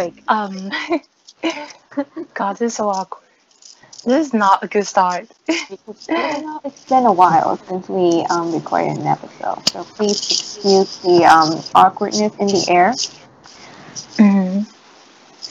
[0.00, 0.70] Like, Um,
[2.34, 3.20] God, this is so awkward.
[4.06, 5.28] This is not a good start.
[5.46, 10.16] because you know, it's been a while since we um, recorded an episode, so please
[10.16, 12.92] excuse the um, awkwardness in the air.
[14.16, 14.66] Mhm.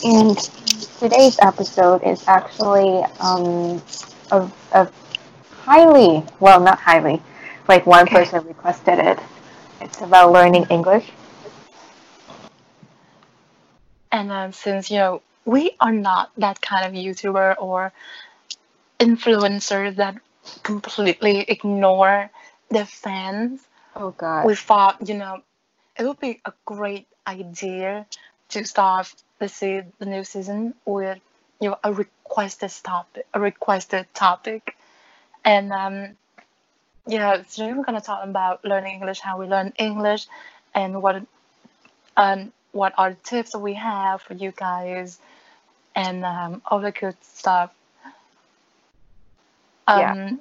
[0.04, 0.38] And
[1.00, 3.80] today's episode is actually um,
[4.32, 4.90] a, a
[5.62, 7.22] highly, well, not highly,
[7.68, 9.20] like one person requested it.
[9.80, 11.06] It's about learning English.
[14.12, 17.92] And um, since you know we are not that kind of YouTuber or
[19.00, 20.16] influencer that
[20.64, 22.30] completely ignore
[22.70, 24.46] their fans, Oh God.
[24.46, 25.42] we thought you know
[25.98, 28.06] it would be a great idea
[28.50, 31.20] to start the se- the new season with
[31.62, 34.76] you know a requested topic, a requested topic,
[35.46, 36.18] and um,
[37.08, 40.28] yeah, today we're gonna talk about learning English, how we learn English,
[40.74, 41.24] and what
[42.18, 45.20] um what are the tips that we have for you guys,
[45.96, 47.72] and um, all the good stuff.
[49.88, 50.32] Um, Yeah.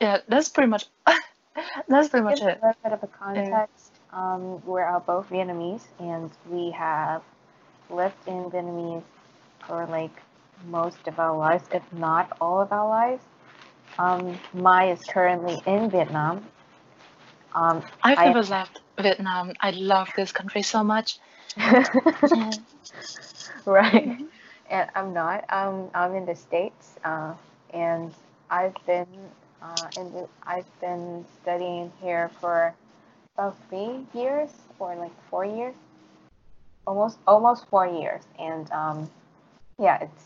[0.00, 0.86] yeah, that's pretty much
[1.88, 2.42] that's pretty much it.
[2.42, 3.92] a little bit of a context.
[4.12, 7.22] Um, we're both Vietnamese, and we have
[7.90, 9.02] lived in Vietnamese
[9.66, 10.22] for like
[10.66, 13.22] most of our lives, if not all of our lives.
[13.98, 16.44] Um, Mai is currently in Vietnam.
[17.54, 19.52] Um, I've I- never left Vietnam.
[19.60, 21.18] I love this country so much.
[21.56, 21.84] Yeah.
[23.66, 24.18] right.
[24.70, 25.44] And I'm not.
[25.52, 27.34] Um, I'm in the states, uh,
[27.72, 28.12] and
[28.50, 29.06] I've been
[29.62, 32.74] uh, in the, I've been studying here for
[33.36, 35.74] about three years or like four years,
[36.86, 38.22] almost almost four years.
[38.38, 39.10] And um,
[39.78, 40.24] yeah, it's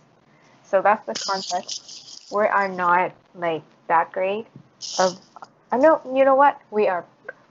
[0.65, 2.33] so that's the context.
[2.33, 4.47] We are not like that great.
[4.99, 5.19] Of
[5.73, 7.05] I know you know what we are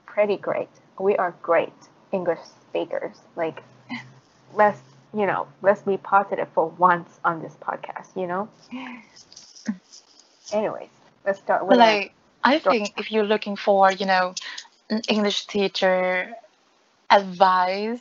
[0.06, 0.68] pretty great.
[0.98, 1.72] We are great
[2.12, 3.16] English speakers.
[3.36, 3.62] Like
[4.54, 4.80] let's
[5.14, 8.48] you know let's be positive for once on this podcast you know
[10.52, 10.88] anyways
[11.24, 12.12] let's start with like,
[12.44, 14.34] I think if you're looking for, you know,
[14.90, 16.34] an English teacher
[17.10, 18.00] advice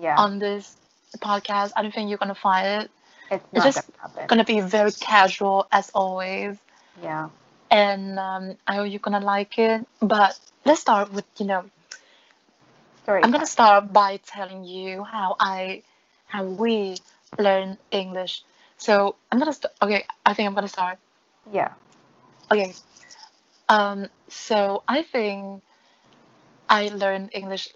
[0.00, 0.76] yeah on this
[1.18, 2.90] podcast, I don't think you're gonna find it.
[3.30, 6.58] it's not just gonna Gonna be very casual as always,
[7.02, 7.28] yeah
[7.70, 9.86] and um, I hope you're gonna like it.
[10.00, 11.64] But let's start with, you know,
[13.08, 15.82] story I'm gonna start by telling you how I,
[16.26, 16.96] how we
[17.38, 18.42] learn English.
[18.76, 20.04] So I'm gonna st- okay.
[20.26, 20.98] I think I'm gonna start.
[21.50, 21.72] yeah
[22.52, 22.74] Okay.
[23.68, 25.62] Um, so I think
[26.68, 27.68] I learned English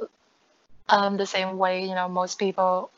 [0.89, 2.91] um, the same way, you know, most people,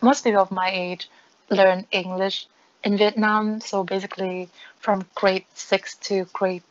[0.00, 1.10] most people of my age
[1.50, 2.46] learn English
[2.84, 3.60] in Vietnam.
[3.60, 4.48] So basically
[4.78, 6.62] from grade six to grade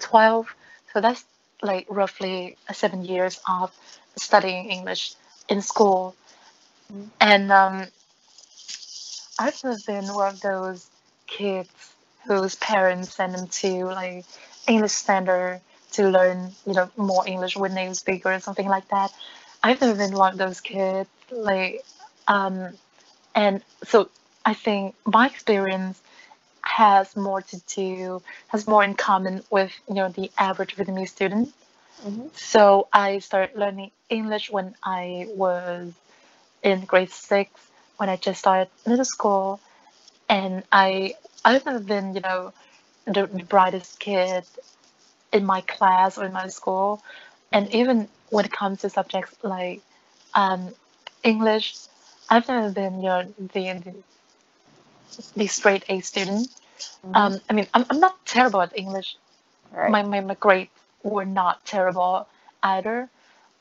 [0.00, 0.54] 12.
[0.92, 1.24] So that's
[1.62, 3.72] like roughly seven years of
[4.18, 5.14] studying English
[5.48, 6.14] in school.
[7.20, 7.86] And um,
[9.38, 10.88] I've never been one of those
[11.26, 11.70] kids
[12.26, 14.24] whose parents send them to like
[14.66, 15.60] English Standard
[15.92, 19.12] to learn, you know, more English with native speaker or something like that.
[19.62, 21.08] I've never been one of those kids.
[21.30, 21.84] Like,
[22.26, 22.70] um,
[23.34, 24.10] and so
[24.44, 26.00] I think my experience
[26.62, 31.52] has more to do, has more in common with, you know, the average Vietnamese student.
[32.02, 35.92] hmm So I started learning English when I was
[36.62, 37.50] in grade six,
[37.98, 39.60] when I just started middle school,
[40.28, 41.14] and I
[41.44, 42.52] I've never been you know
[43.06, 44.44] the, the brightest kid
[45.32, 47.02] in my class or in my school,
[47.52, 49.80] and even when it comes to subjects like
[50.34, 50.74] um,
[51.22, 51.76] English,
[52.30, 53.94] I've never been you know the the,
[55.36, 56.48] the straight A student.
[57.04, 57.16] Mhm.
[57.16, 59.16] Um, I mean I'm, I'm not terrible at English
[59.72, 60.70] right my, my, my grades
[61.02, 62.26] were not terrible
[62.62, 63.08] either.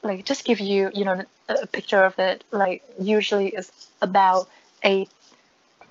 [0.04, 2.44] Like just give you, you know, a, picture of it.
[2.52, 3.72] Like usually it's
[4.02, 4.48] about
[4.84, 5.10] eight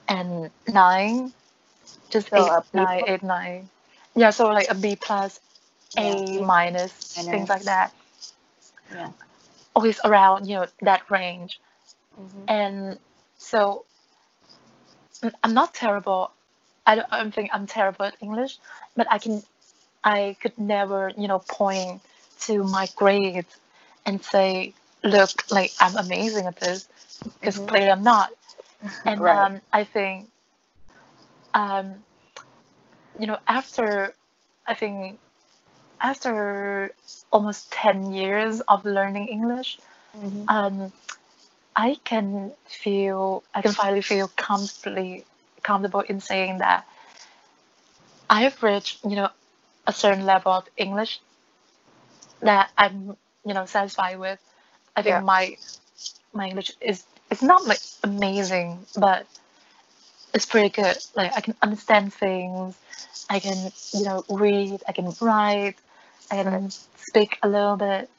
[0.08, 1.32] and nine.
[2.10, 3.68] Just So eight, nine, eight, nine.
[4.14, 5.40] Yeah, so like a B plus,
[5.98, 7.92] A minus, things like that.
[8.92, 9.10] yeah
[9.74, 11.60] Always around, you know, that range.
[12.16, 12.98] hmm And
[13.38, 13.84] so
[15.22, 16.30] mm, I'm not terrible.
[16.86, 18.58] I don't, I don't think I'm terrible at English,
[18.96, 19.42] but I can,
[20.04, 22.00] I could never, you know, point
[22.42, 23.54] to my grades
[24.06, 24.74] and say,
[25.04, 26.88] look, like I'm amazing at this,
[27.40, 27.66] because Mhm.
[27.66, 28.30] clearly I'm not.
[29.06, 29.28] And Right.
[29.28, 30.28] um, I think,
[31.54, 32.04] um,
[33.18, 34.14] you know, after,
[34.66, 35.18] I think,
[36.00, 36.92] after
[37.32, 39.78] almost 10 years of learning English,
[40.14, 40.92] hmm um,
[41.76, 45.24] I can feel I can finally feel comfortably
[45.62, 46.86] comfortable in saying that
[48.30, 49.30] I have reached you know
[49.86, 51.20] a certain level of English
[52.40, 54.40] that I'm you know satisfied with.
[54.96, 55.22] I think Yeah.
[55.22, 55.56] my
[56.34, 59.26] my English is it's not like amazing, but
[60.34, 60.98] it's pretty good.
[61.16, 62.76] Like I can understand things.
[63.30, 64.82] I can, you know, read.
[64.88, 65.76] I can write.
[66.30, 68.10] I can speak a little bit,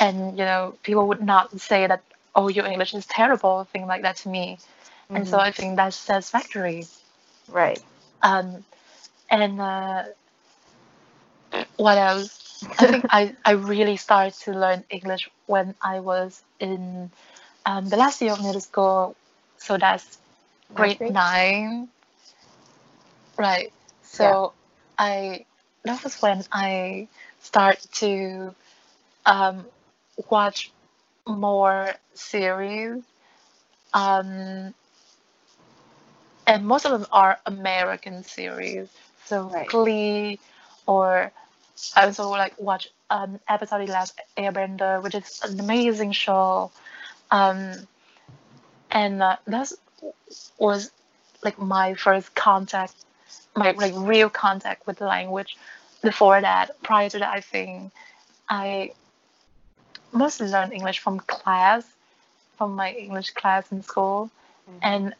[0.00, 2.02] and you know, people would not say that,
[2.34, 4.58] "Oh, your English is terrible," thing like that to me.
[5.14, 5.40] And so Mhm.
[5.40, 6.86] I think that's satisfactory.
[7.48, 7.82] Right.
[8.22, 8.64] Um,
[9.30, 10.04] and uh,
[11.76, 12.43] what else?
[12.78, 17.10] I think I, I really started to learn English when I was in
[17.66, 19.16] um, the last year of middle school.
[19.58, 20.18] So that's
[20.74, 21.88] grade nine.
[23.38, 23.72] Right.
[24.02, 24.52] So
[24.98, 25.46] I
[25.84, 27.08] that was when I
[27.40, 28.54] start to
[29.26, 29.66] um,
[30.30, 30.72] watch
[31.26, 33.02] more series.
[33.94, 34.74] Um,
[36.46, 38.88] and most of them are American series.
[39.24, 39.66] So Right.
[39.66, 40.38] Glee,
[40.86, 41.32] or
[41.96, 46.70] I also like watch um, episode Last Airbender, which is an amazing show.
[47.30, 47.86] Um,
[48.90, 49.72] and uh, that
[50.58, 50.90] was
[51.42, 52.94] like my first contact,
[53.56, 55.56] my like real contact with the language.
[56.02, 57.92] Before that, prior to that, I think
[58.48, 58.92] I
[60.12, 61.96] mostly learned English from class,
[62.56, 64.30] from my English class in school
[64.68, 64.80] Mhm.
[64.82, 65.14] and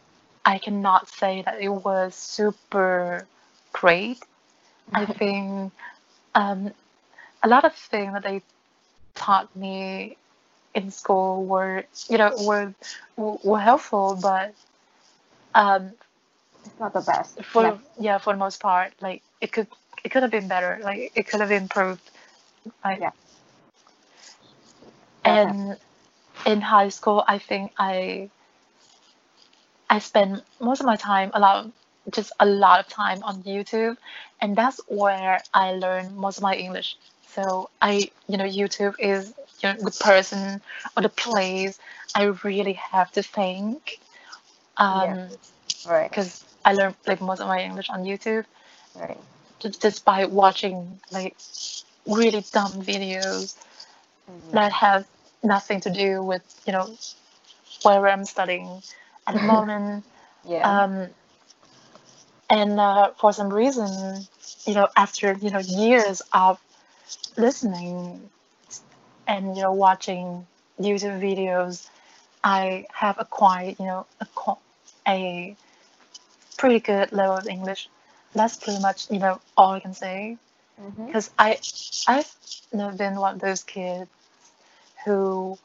[0.44, 3.26] I cannot say that it was super
[3.72, 4.18] great.
[4.94, 5.72] I think
[6.34, 6.72] um,
[7.42, 8.42] a lot of things that they
[9.14, 10.16] taught me
[10.74, 12.74] in school were, you know, were
[13.16, 14.54] were helpful, but
[15.54, 15.92] um,
[16.64, 17.38] it's not the best.
[17.42, 17.76] for Yeah.
[17.98, 19.68] yeah, for the most part, like it could
[20.04, 20.78] it could have been better.
[20.82, 22.10] Like it could have improved.
[22.84, 23.10] Yeah.
[25.24, 25.76] And
[26.46, 28.30] in high school, I think I
[29.90, 31.70] I spend most of my time a lot,
[32.12, 33.96] just a lot of time on YouTube,
[34.40, 36.96] and that's where I learn most of my English.
[37.26, 40.60] So I, you know, YouTube is you know, the person
[40.96, 41.78] or the place
[42.14, 43.98] I really have to think,
[44.76, 45.16] um, Yeah.
[45.86, 46.10] Right.
[46.10, 48.44] because I learn like most of my English on YouTube
[48.94, 49.18] Right.
[49.60, 51.36] just, just by watching like
[52.06, 53.56] really dumb videos
[54.28, 54.52] Mhm.
[54.52, 55.06] that have
[55.42, 56.88] nothing to do with you know
[57.82, 58.82] where I'm studying
[59.26, 60.04] at the moment.
[60.44, 60.84] Yeah.
[60.84, 61.08] um,
[62.50, 64.26] and uh, for some reason,
[64.66, 66.60] you know, after you know years of
[67.36, 68.28] listening
[69.26, 70.46] and you know watching
[70.78, 71.88] YouTube videos,
[72.42, 74.26] I have acquired you know a,
[75.08, 75.56] a
[76.56, 77.88] pretty good level of English.
[78.34, 80.36] That's pretty much you know all I can say.
[81.06, 81.58] Because I
[82.08, 82.30] I've
[82.72, 84.10] never been one of those kids
[85.04, 85.58] who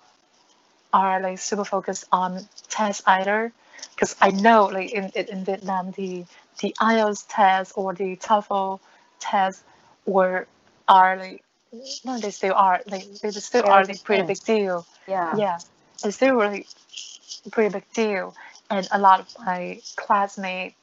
[0.93, 3.51] are like super focused on tests either
[3.95, 6.25] because I know like in, in in Vietnam the
[6.61, 8.79] the IELTS test or the TOEFL
[9.19, 9.63] test
[10.05, 10.47] were
[10.87, 11.43] are like
[12.05, 14.85] no they still are like they still They're like pretty big deal.
[15.07, 15.35] Yeah.
[15.37, 15.59] yeah.
[16.03, 16.65] It's still really
[17.51, 18.35] pretty big deal.
[18.69, 20.75] And a lot of my classmates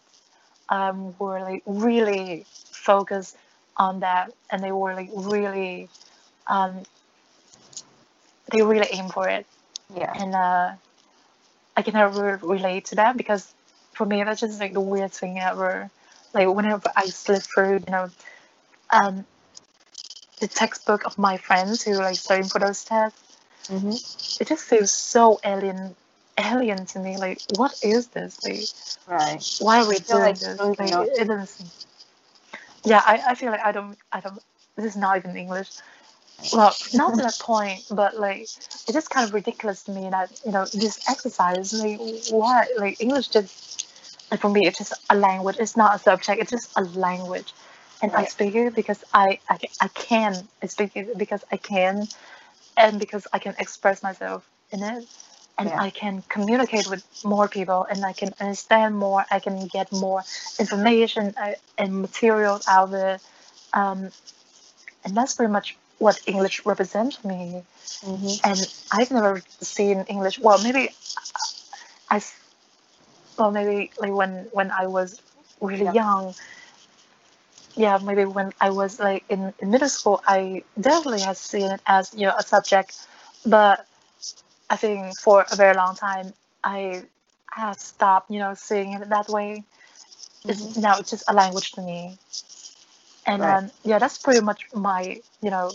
[0.69, 3.37] um, were like really focused
[3.77, 4.33] on that.
[4.51, 5.89] And they were like really
[6.47, 6.83] um,
[8.53, 9.47] they really aim for it.
[9.95, 10.13] Yeah.
[10.17, 10.73] and uh,
[11.77, 13.53] I can never relate to that because
[13.93, 15.91] for me that's just like the weirdest thing ever.
[16.33, 18.11] Like whenever I slip through, you know,
[18.91, 19.25] um,
[20.41, 23.37] the textbook of my friends who like studying for those tests,
[23.69, 24.41] Mhm.
[24.41, 25.97] it just feels so alien,
[26.39, 27.17] alien to me.
[27.17, 28.43] Like, what is this?
[28.45, 28.65] Like,
[29.07, 29.43] Right.
[29.61, 30.59] why are we doing like this?
[30.61, 31.09] Like, out.
[31.09, 31.47] it doesn't.
[31.49, 31.71] seem-
[32.85, 34.41] Yeah, I, I feel like I don't, I don't.
[34.77, 35.71] This is not even English.
[36.53, 40.31] Well, not to that point, but like it's just kind of ridiculous to me that
[40.45, 42.01] you know this exercise, like
[42.31, 43.89] what, like English just
[44.31, 45.57] like for me it's just a language.
[45.59, 46.41] It's not a subject.
[46.43, 47.53] It's just a language,
[48.03, 50.49] and I speak it because I I, I can.
[50.63, 52.07] I speak it because I can,
[52.77, 55.05] and because I can express myself in it,
[55.59, 55.81] and Yeah.
[55.81, 59.25] I can communicate with more people, and I can understand more.
[59.31, 60.23] I can get more
[60.59, 63.23] information uh, and materials out of it.
[63.73, 64.11] Um,
[65.05, 67.65] and that's pretty much what English represents me.
[68.03, 68.41] Mhm.
[68.45, 68.59] And
[68.93, 70.39] I've never seen English.
[70.39, 70.91] Well, maybe
[72.11, 72.21] I,
[73.39, 75.21] well, maybe like when when I was
[75.61, 75.93] really Yeah.
[75.93, 76.35] young.
[77.77, 81.81] Yeah, maybe when I was like in, in middle school, I definitely have seen it
[81.87, 83.07] as you know a subject,
[83.45, 83.87] but
[84.71, 86.33] I think for a very long time
[86.65, 87.03] I
[87.53, 89.65] have stopped you know seeing it that way.
[90.45, 90.77] It's Mhm.
[90.77, 92.19] now it's just a language to me.
[93.27, 93.59] And Right.
[93.59, 95.71] um, yeah, that's pretty much my you know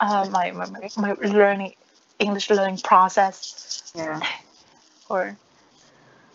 [0.00, 1.74] uh, my, my, my, learning
[2.18, 3.92] English learning process.
[3.94, 4.20] Yeah.
[5.10, 5.36] Or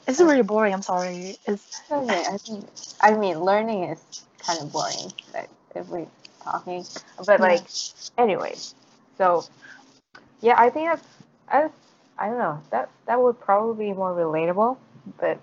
[0.08, 0.74] it's really boring.
[0.74, 1.38] I'm sorry.
[1.46, 2.24] It's Okay.
[2.30, 2.66] I think.
[3.02, 4.00] I mean, learning is
[4.38, 5.12] kind of boring.
[5.34, 6.06] Like if we
[6.44, 6.86] talking,
[7.26, 7.46] but Yeah.
[7.48, 7.66] like,
[8.18, 8.56] anyway.
[9.18, 9.46] So,
[10.42, 11.08] yeah, I think that's
[11.50, 11.70] I
[12.18, 14.78] I don't know that that would probably be more relatable,
[15.20, 15.40] but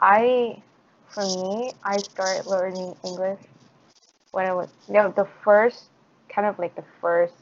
[0.00, 0.60] I
[1.08, 3.40] for me I started learning English
[4.34, 5.84] when I was you know the first
[6.28, 7.34] kind of like the first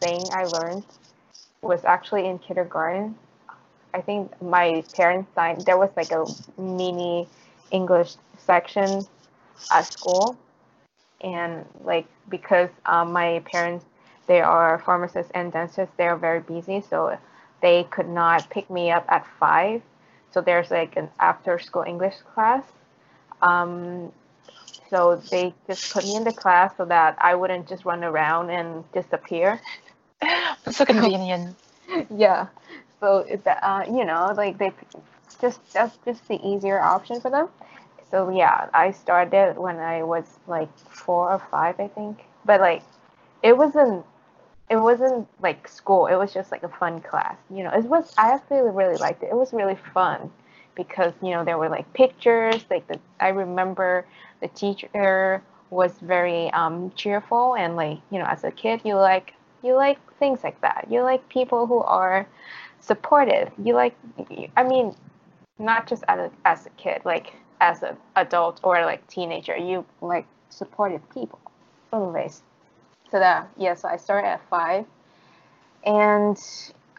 [0.00, 0.84] thing I learned
[1.62, 3.16] was actually in kindergarten.
[3.94, 6.26] I think my parents signed there was like a
[6.60, 7.28] mini
[7.70, 9.06] English section
[9.70, 10.36] at school.
[11.20, 13.84] And like because um, my parents
[14.26, 17.16] they are pharmacists and dentists they are very busy so
[17.62, 19.82] they could not pick me up at five.
[20.32, 22.64] So there's like an after school english class.
[23.42, 24.12] Um,
[24.90, 28.50] so they just put me in the class so that i wouldn't just run around
[28.50, 29.60] and disappear
[30.70, 31.56] so convenient
[32.16, 32.46] yeah
[33.00, 34.72] so that uh, you know like they
[35.40, 37.48] just that's just the easier option for them
[38.10, 42.24] so yeah, I started when I was like four or five, I think.
[42.44, 42.82] But like,
[43.42, 44.04] it wasn't
[44.70, 46.06] it wasn't like school.
[46.06, 47.36] It was just like a fun class.
[47.50, 49.30] You know, it was I actually really liked it.
[49.30, 50.30] It was really fun
[50.74, 52.64] because you know there were like pictures.
[52.70, 54.06] Like the I remember
[54.40, 59.34] the teacher was very um, cheerful and like you know as a kid you like
[59.62, 60.86] you like things like that.
[60.88, 62.26] You like people who are
[62.80, 63.50] supportive.
[63.62, 63.96] You like
[64.56, 64.94] I mean
[65.58, 69.84] not just as a, as a kid like as an adult or like teenager you
[70.00, 71.40] like supportive people
[71.92, 72.42] anyways
[73.10, 74.84] so that yeah so i started at five
[75.84, 76.38] and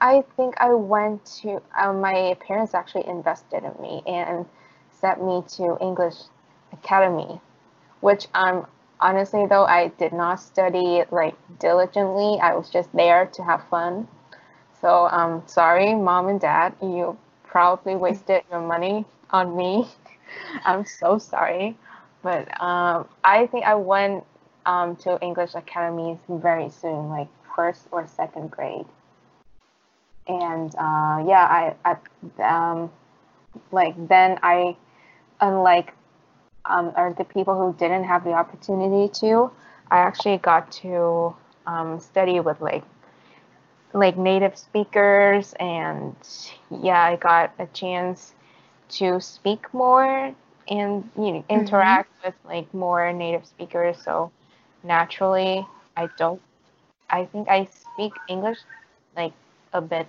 [0.01, 4.45] i think i went to uh, my parents actually invested in me and
[4.91, 6.15] sent me to english
[6.73, 7.39] academy
[8.01, 8.65] which i'm
[8.99, 12.39] honestly though i did not study like diligently.
[12.41, 14.07] I was just there to have fun.
[14.81, 19.87] So I'm um sorry mom and dad you probably wasted your money on me.
[20.65, 21.75] I'm so sorry,
[22.21, 24.23] but um, I think I went
[24.65, 28.85] um, to English academies very soon, like first or second grade.
[30.27, 32.91] And uh, yeah, I, I um,
[33.71, 34.77] like then I,
[35.41, 35.95] unlike
[36.69, 39.51] um, or the people who didn't have the opportunity to,
[39.91, 41.35] I actually got to
[41.65, 42.83] um, study with like
[43.93, 46.15] like native speakers and
[46.69, 48.33] yeah i got a chance
[48.87, 50.33] to speak more
[50.67, 52.27] and you know interact mm-hmm.
[52.27, 54.31] with like more native speakers so
[54.83, 55.65] naturally
[55.97, 56.41] i don't
[57.09, 58.59] i think i speak english
[59.15, 59.33] like
[59.73, 60.07] a bit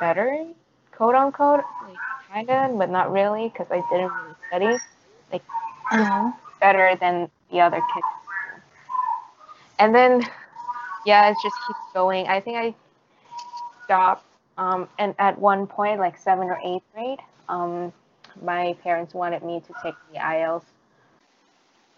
[0.00, 0.46] better
[0.92, 1.96] quote unquote like
[2.32, 4.84] kind of but not really because i didn't really study
[5.30, 5.42] like
[5.90, 6.32] uh-huh.
[6.60, 8.06] better than the other kids
[9.78, 10.22] and then
[11.06, 12.74] yeah it just keeps going i think i
[13.84, 14.24] stopped
[14.56, 17.92] um, and at one point like seventh or eighth grade um,
[18.42, 20.64] my parents wanted me to take the IELTS.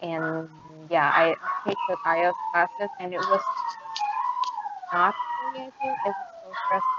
[0.01, 0.47] And
[0.89, 3.41] yeah, I took IELTS classes and it was
[4.93, 5.97] not for me, I think.
[6.05, 6.91] It was so stressful.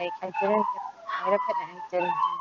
[0.00, 0.82] Like, I didn't get
[1.26, 2.31] the of it and I didn't.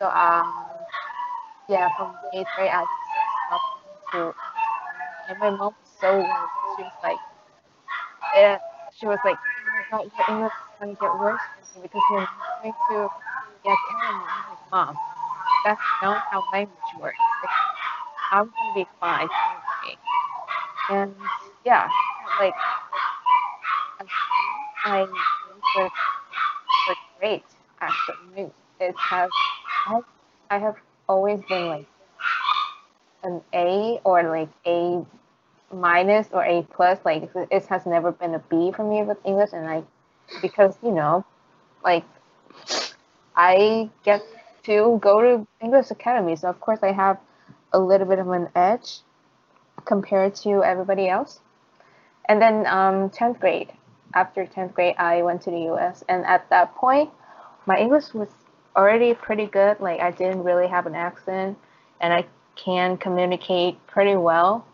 [0.00, 0.52] So, um,
[1.68, 2.84] yeah, from eighth grade, I
[3.46, 4.34] stopped to,
[5.28, 6.50] and my mom was so worried.
[6.76, 7.18] She was like,
[8.34, 8.58] yeah,
[8.98, 11.40] she was like, oh my god, your English is to get worse
[11.82, 12.28] because you're
[12.62, 13.08] going to
[13.64, 14.96] get I'm like, mom,
[15.64, 17.16] that's not how language works.
[18.30, 19.28] I'm gonna be fine.
[20.90, 21.14] And
[21.64, 21.88] yeah,
[22.40, 22.54] like
[24.84, 25.90] I was
[26.88, 27.44] was great
[27.80, 28.50] actually.
[28.80, 29.30] It has
[29.86, 30.00] I
[30.50, 30.76] I have
[31.08, 31.86] always been like
[33.22, 35.04] an A or like A
[35.72, 36.98] minus or A plus.
[37.04, 39.82] Like it has never been a B for me with English, and I
[40.40, 41.24] because you know
[41.84, 42.04] like
[43.36, 44.22] I get
[44.64, 47.18] to go to English Academy, so of course I have
[47.72, 49.00] a little bit of an edge
[49.84, 51.40] compared to everybody else.
[52.26, 53.70] And then um, 10th grade,
[54.14, 57.10] after 10th grade, I went to the US, and at that point,
[57.66, 58.28] my English was
[58.76, 59.80] already pretty good.
[59.80, 61.58] Like I didn't really have an accent,
[62.00, 62.26] and I
[62.56, 64.66] can communicate pretty well.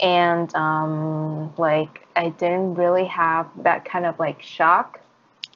[0.00, 5.00] And um, like I didn't really have that kind of like shock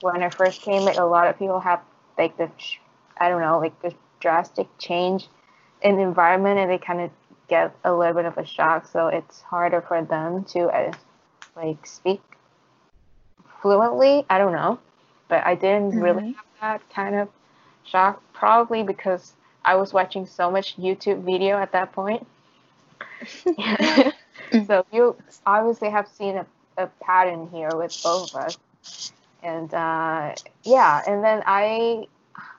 [0.00, 1.80] when I first came, like a lot of people have
[2.16, 2.50] like the,
[3.18, 5.28] I don't know, like the drastic change
[5.82, 7.11] in environment, and they kind of
[7.49, 8.87] get a little bit of a shock.
[8.87, 10.92] So it's harder for them to uh,
[11.56, 12.23] like speak
[13.61, 14.25] fluently.
[14.30, 14.78] I don't know,
[15.28, 16.00] but I didn't mm-hmm.
[16.00, 17.29] really have that kind of
[17.85, 18.23] shock.
[18.33, 22.26] Probably because I was watching so much YouTube video at that point.
[24.67, 26.47] so you obviously have seen a,
[26.79, 28.59] a pattern here with both of us
[29.43, 32.07] and uh, yeah and then i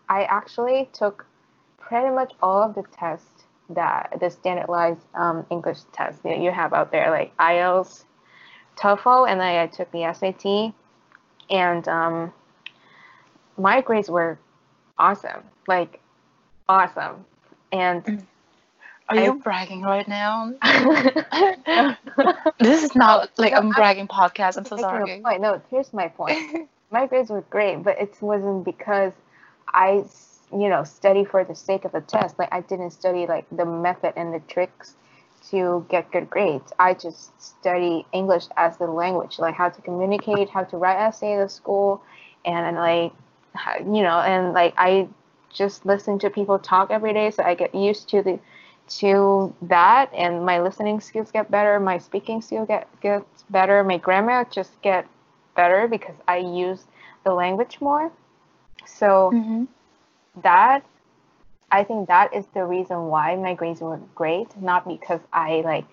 [0.08, 1.25] i actually took
[1.79, 6.74] pretty much all of the tests that the standardized um, english tests that you have
[6.74, 8.03] out there like ielts
[8.77, 10.74] TOEFL and then I took the SAT,
[11.50, 12.34] and um,
[13.58, 14.39] my grades were
[14.98, 16.00] awesome, like
[16.67, 17.25] awesome.
[17.72, 18.25] And mm.
[19.10, 20.53] Are I- you bragging right now?
[22.60, 24.58] this is not like No, I'm- bragging podcast.
[24.58, 25.20] I'm so sorry.
[25.22, 25.41] point.
[25.41, 26.70] No, here's my point.
[26.91, 29.13] my grades were great, but it wasn't because
[29.67, 30.05] I,
[30.51, 32.39] you know, study for the sake of the test.
[32.39, 34.96] Like I didn't study like the method and the tricks
[35.50, 36.72] to get good grades.
[36.79, 41.39] I just study English as the language, like how to communicate, how to write essays
[41.39, 42.01] at school,
[42.46, 43.12] and, like,
[43.79, 45.08] you know, and like I
[45.50, 48.39] just listen to people talk every day, so I get used to the
[49.00, 53.98] to that, and my listening skills get better, my speaking skill get gets better, my
[53.98, 55.08] grammar just get
[55.55, 56.86] better because I use
[57.24, 58.12] the language more.
[58.86, 59.67] So Mhm.
[60.41, 60.84] that
[61.72, 65.86] I think that is the reason why my grades were great, not because I like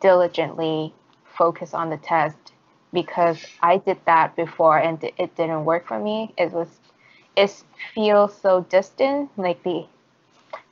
[0.00, 2.52] diligently focus on the test
[2.92, 6.32] because I did that before and it didn't work for me.
[6.38, 6.68] It was
[7.38, 7.64] it
[7.94, 9.86] feels so distant, like the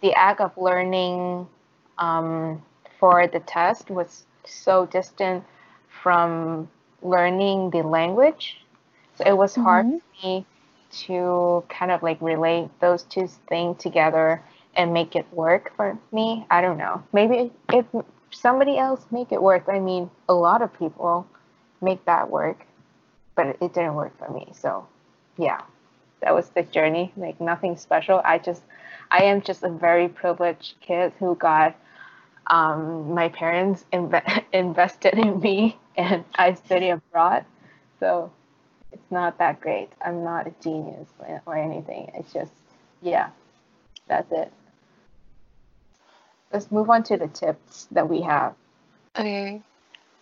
[0.01, 1.47] the act of learning
[1.99, 2.63] um,
[2.99, 5.45] for the test was so distant
[6.03, 6.69] from
[7.03, 8.61] learning the language.
[9.15, 10.01] So it was hard Mhm.
[10.21, 10.47] for me
[11.07, 14.43] to kind of like relate those two things together
[14.77, 16.47] and make it work for me.
[16.51, 17.03] I don't know.
[17.13, 17.87] Maybe if
[18.31, 21.27] somebody else make it work, I mean, a lot of people
[21.81, 22.67] make that work,
[23.37, 24.49] but it didn't work for me.
[24.53, 24.87] So,
[25.37, 25.63] yeah,
[26.21, 27.13] that was the journey.
[27.17, 28.21] Like nothing special.
[28.25, 28.63] I just,
[29.11, 31.77] I am just a very privileged kid who got
[32.49, 37.45] um, my parents inve- invested in me, and I study abroad.
[38.01, 38.31] So
[38.93, 39.89] it's not that great.
[40.05, 41.09] I'm not a genius
[41.47, 42.11] or anything.
[42.15, 42.53] It's just,
[43.03, 43.31] yeah,
[44.09, 44.53] that's it.
[46.53, 48.55] Let's move on to the tips that we have.
[49.19, 49.63] Okay.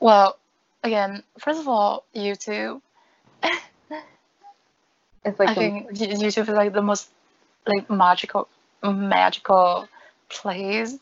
[0.00, 0.38] Well,
[0.82, 2.80] again, first of all, YouTube.
[5.24, 7.10] It's like I the- think YouTube is like the most
[7.66, 8.48] like magical
[8.82, 9.88] magical
[10.28, 10.98] place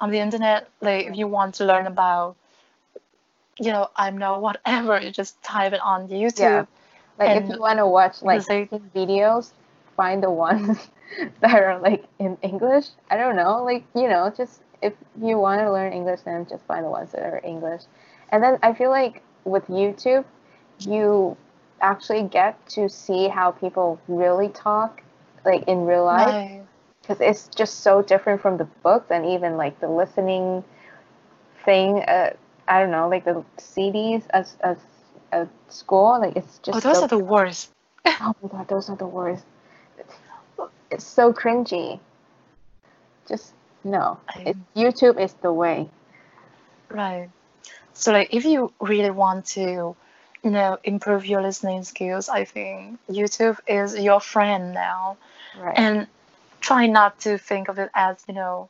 [0.00, 0.68] on the internet.
[0.80, 2.36] Like if you want to learn about
[3.58, 6.38] you know, I know whatever, you just type it on YouTube.
[6.40, 6.66] Yeah.
[7.18, 9.52] like if you want to watch like like- videos,
[9.96, 10.88] find the ones
[11.40, 12.86] that are like in English.
[13.10, 16.64] I don't know, like you know, just if you want to learn English, then just
[16.66, 17.82] find the ones that are English.
[18.30, 20.24] And then I feel like with YouTube,
[20.80, 21.36] you
[21.82, 25.02] actually get to see how people really talk,
[25.44, 26.64] like in real life.
[27.02, 30.64] Because it's just so different from the books and even like the listening
[31.64, 32.02] thing.
[32.02, 32.30] Uh,
[32.68, 34.78] I don't know, like the CDs as as
[35.32, 37.70] at school, like it's just Oh, those so, are the worst.
[38.06, 39.44] oh my god, those are the worst.
[40.90, 41.98] It's so cringy.
[43.26, 44.20] Just no.
[44.36, 45.88] It, YouTube is the way.
[46.88, 47.30] Right.
[47.94, 49.96] So like if you really want to,
[50.42, 55.16] you know, improve your listening skills, I think YouTube is your friend now.
[55.58, 55.78] Right.
[55.78, 56.06] And
[56.60, 58.68] try not to think of it as, you know,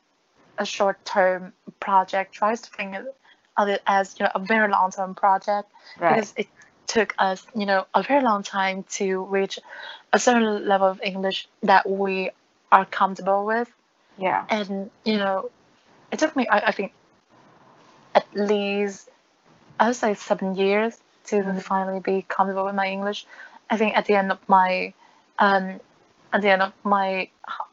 [0.57, 2.33] a short term project.
[2.33, 2.95] Try to think
[3.57, 6.15] of it as, you know, a very long term project right.
[6.15, 6.47] because it
[6.85, 9.57] took us, you know, a very long time to reach
[10.11, 12.29] a certain level of English that we
[12.71, 13.71] are comfortable with
[14.17, 14.45] yeah.
[14.49, 15.49] and you know
[16.11, 16.93] it took me i, I think
[18.15, 19.09] at least
[19.79, 23.25] i would say seven years to finally be comfortable with my english
[23.69, 24.93] i think at the end of my
[25.39, 25.79] um
[26.33, 27.29] at the end of my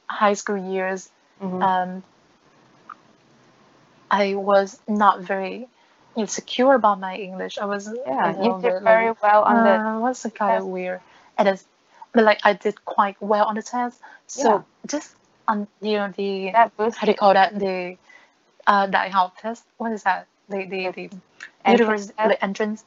[0.08, 1.10] high school years
[1.40, 1.62] Mhm.
[1.62, 2.02] um
[4.10, 5.68] i was not very
[6.16, 8.42] you know, secure about my english i was yeah.
[8.42, 10.66] You did bit very like, well on the uh, what's the kind test.
[10.66, 11.00] of weird
[11.38, 11.66] and it's
[12.12, 14.62] but like i did quite well on the test so Yeah.
[14.86, 15.14] just
[15.48, 17.96] on you know the that how do you call that the
[18.66, 21.10] uh the health test what is that the the, the
[21.64, 22.84] entrance university the entrance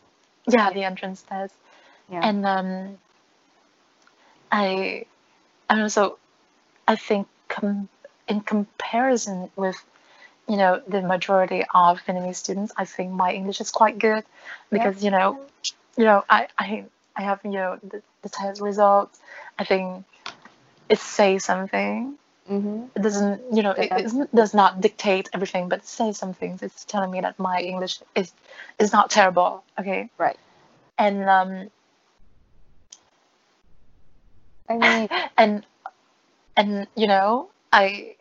[0.48, 1.54] yeah the entrance test
[2.10, 2.22] Yeah.
[2.24, 2.98] and um
[4.52, 5.06] i
[5.70, 6.18] i don't know so
[6.88, 7.90] i think com-
[8.28, 9.78] in comparison with
[10.48, 14.24] you know the majority of vietnamese students i think my english is quite good
[14.72, 15.40] because you know
[15.98, 19.20] you know i i i have you know the, the test results.
[19.58, 20.04] I think
[20.90, 22.18] it says something
[22.50, 22.90] Mhm.
[22.96, 26.62] it doesn't you know it, it does not dictate everything but it says some things
[26.62, 28.34] it's telling me that my english is
[28.80, 30.38] is not terrible okay Right.
[30.98, 31.70] and um
[34.70, 35.66] I mean, and
[36.58, 38.16] and you know i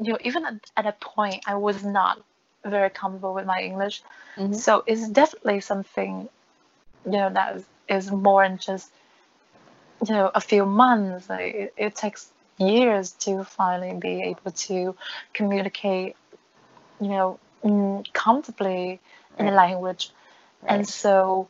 [0.00, 2.22] you know even at, at a point i was not
[2.64, 4.02] very comfortable with my english
[4.36, 4.54] mhm.
[4.54, 6.28] so it's definitely something
[7.04, 8.90] you know that is, is more than just
[10.06, 14.94] you know a few months it, it takes years to finally be able to
[15.32, 16.16] communicate
[17.00, 19.00] you know mm, comfortably
[19.38, 19.52] in a Right.
[19.52, 20.10] language
[20.68, 21.48] And so,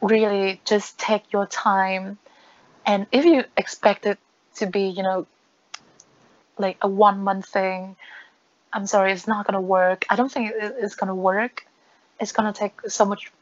[0.00, 2.18] really, just take your time.
[2.84, 4.18] And if you expect it
[4.56, 5.26] to be, you know,
[6.58, 7.96] like a one month thing,
[8.72, 10.04] I'm sorry, it's not gonna work.
[10.08, 11.64] I don't think it's gonna work.
[12.20, 13.32] It's gonna take so much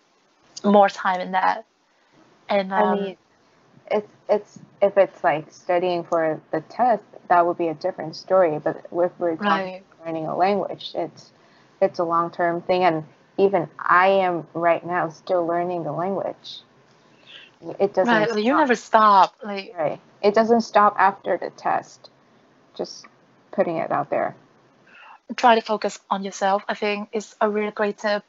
[0.64, 1.64] more time in that.
[2.48, 3.16] And um, I mean,
[3.90, 8.58] it's it's if it's like studying for the test, that would be a different story.
[8.58, 11.30] But if we're right, learning a language, it's
[11.80, 13.04] it's a long term thing, and
[13.38, 16.60] even I am right now still learning the language.
[17.78, 18.30] It doesn't right.
[18.30, 19.34] like, You never stop.
[19.44, 20.00] Like Right.
[20.22, 22.10] It doesn't stop after the test.
[22.74, 23.06] Just
[23.52, 24.34] putting it out there.
[25.36, 26.64] try to focus on yourself.
[26.68, 28.24] I think is a really great tip.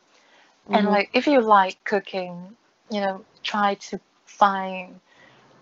[0.72, 0.92] And Mhm.
[0.92, 2.56] like if you like cooking,
[2.90, 5.00] you know, try to find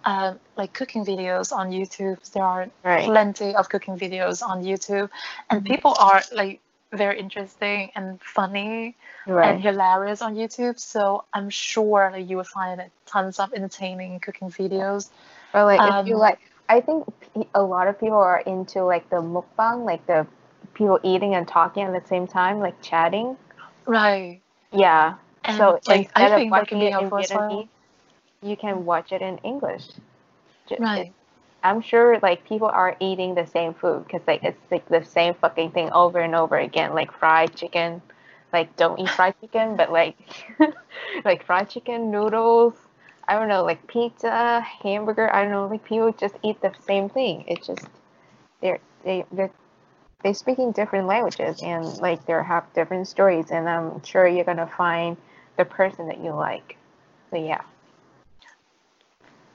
[0.05, 2.17] um, like cooking videos on YouTube.
[2.31, 3.05] There are Right.
[3.05, 5.09] plenty of cooking videos on YouTube,
[5.49, 5.65] and Mhm.
[5.65, 8.95] people are like very interesting and funny
[9.27, 10.79] and hilarious on YouTube.
[10.79, 15.09] So I'm sure like, you will find tons of entertaining cooking videos.
[15.53, 17.05] Or like if you Um, like, I think
[17.53, 20.25] a lot of people are into like the mukbang, like the
[20.73, 23.37] people eating and talking at the same time, like chatting.
[23.85, 24.41] Right.
[24.71, 25.15] Yeah.
[25.43, 27.67] And so like I think that can be helpful as well.
[28.41, 29.87] You can watch it in English.
[30.67, 31.13] Ju- Right.
[31.63, 35.33] I'm sure like people are eating the same food because like it's like the same
[35.33, 38.01] fucking thing over and over again, like fried chicken.
[38.53, 40.17] Like don't eat fried chicken, but like
[41.25, 42.73] like fried chicken, noodles.
[43.27, 45.33] I don't know, like pizza, hamburger.
[45.33, 47.43] I don't know, like people just eat the same thing.
[47.47, 47.87] It's just
[48.61, 49.51] they're they they're
[50.23, 54.67] they speaking different languages and like they have different stories, and I'm sure you're gonna
[54.67, 55.17] find
[55.57, 56.77] the person that you like.
[57.31, 57.61] So yeah.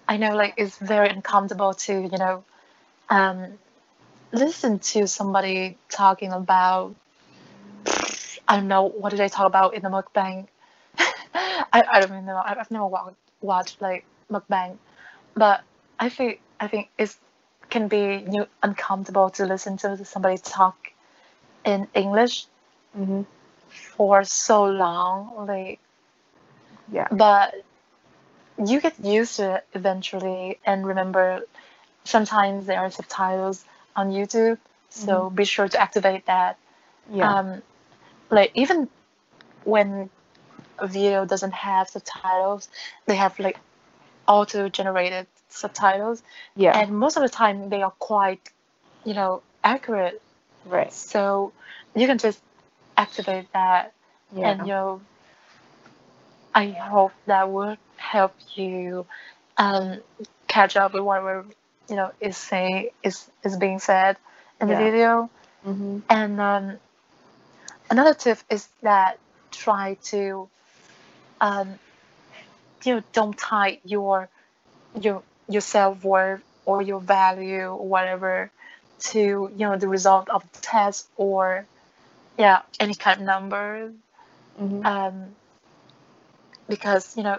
[0.09, 2.45] I know like it's very uncomfortable to, you know,
[3.09, 3.59] um,
[4.33, 6.95] listen to somebody talking about
[8.49, 10.47] I don't know what did they talk about in the mukbang.
[11.35, 12.41] I, I don't even know.
[12.45, 14.79] I've never watched, watched like mukbang,
[15.35, 15.63] but
[15.99, 17.19] I think I think it's
[17.71, 20.77] can be you know, uncomfortable to listen to somebody talk
[21.65, 22.47] in English
[22.97, 23.23] Mm-hmm.
[23.69, 25.47] for so long.
[25.47, 25.81] Like,
[26.93, 27.09] Yeah.
[27.11, 27.55] but
[28.59, 31.43] you get used to it eventually, and remember,
[32.05, 33.65] sometimes there are subtitles
[33.97, 34.59] on YouTube,
[34.91, 36.59] so be sure to activate that.
[37.11, 37.39] Yeah.
[37.39, 37.63] Um,
[38.31, 38.89] like even
[39.65, 40.11] when
[40.79, 42.69] a video doesn't have subtitles,
[43.07, 43.59] they have like
[44.27, 46.23] auto-generated subtitles,
[46.57, 46.79] yeah.
[46.79, 48.51] and most of the time they are quite,
[49.05, 50.21] you know, accurate.
[50.65, 50.93] right.
[50.93, 51.53] So
[51.95, 52.41] you can just
[52.97, 53.93] activate that,
[54.35, 54.51] Yeah.
[54.51, 55.01] and you know,
[56.55, 57.77] I hope that will
[58.13, 59.07] help you
[59.57, 59.99] um,
[60.49, 61.45] catch up with whatever
[61.89, 64.17] you know is say is is being said
[64.61, 64.77] in the Yeah.
[64.77, 65.31] video.
[65.67, 65.99] mm-hmm.
[66.09, 66.79] And um,
[67.91, 69.19] another tip is that
[69.51, 70.49] try to,
[71.41, 71.79] um,
[72.85, 74.29] you know, don't tie your
[75.01, 78.51] your your self worth or your value or whatever
[78.99, 81.67] to you know the result of the test or
[82.39, 83.93] yeah any kind of number
[84.61, 84.83] Mm-hmm.
[84.85, 85.35] um,
[86.69, 87.39] because you know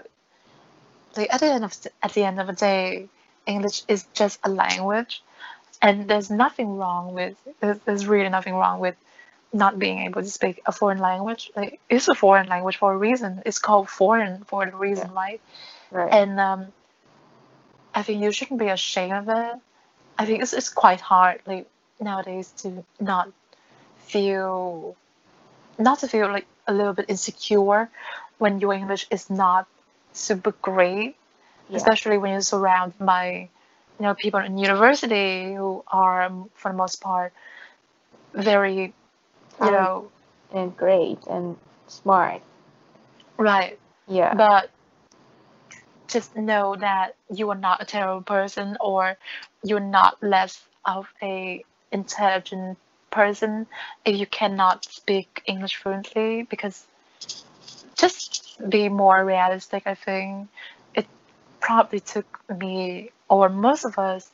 [1.16, 3.08] like at the end of the, at the end of the day
[3.46, 5.22] english is just a language
[5.82, 8.96] and there's nothing wrong with there's, there's really nothing wrong with
[9.52, 11.50] not being able to speak a foreign language.
[11.56, 13.42] Like it's a foreign language for a reason.
[13.46, 15.40] It's called foreign for a reason right?
[15.90, 16.12] Right.
[16.12, 16.66] and um,
[17.94, 19.54] i think you shouldn't be ashamed of it.
[20.18, 21.66] I think it's, it's quite hard like
[22.00, 23.30] nowadays to not
[23.98, 24.96] feel
[25.78, 27.88] not to feel like a little bit insecure
[28.38, 29.66] when your english is not
[30.16, 31.16] super great
[31.68, 31.78] yeah.
[31.78, 33.48] especially when you're surrounded by
[33.98, 37.32] you know people in university who are um, for the most part
[38.34, 38.94] very
[39.62, 40.10] you Um, know
[40.52, 42.42] and great and smart.
[43.38, 44.34] right Yeah.
[44.34, 44.70] but
[46.08, 49.16] just know that you are not a terrible person or
[49.62, 52.78] you're not less of a intelligent
[53.10, 53.66] person
[54.04, 56.86] if you cannot speak english fluently because
[57.96, 60.48] just be more realistic i think
[60.94, 61.06] it
[61.60, 64.30] probably took me or most of us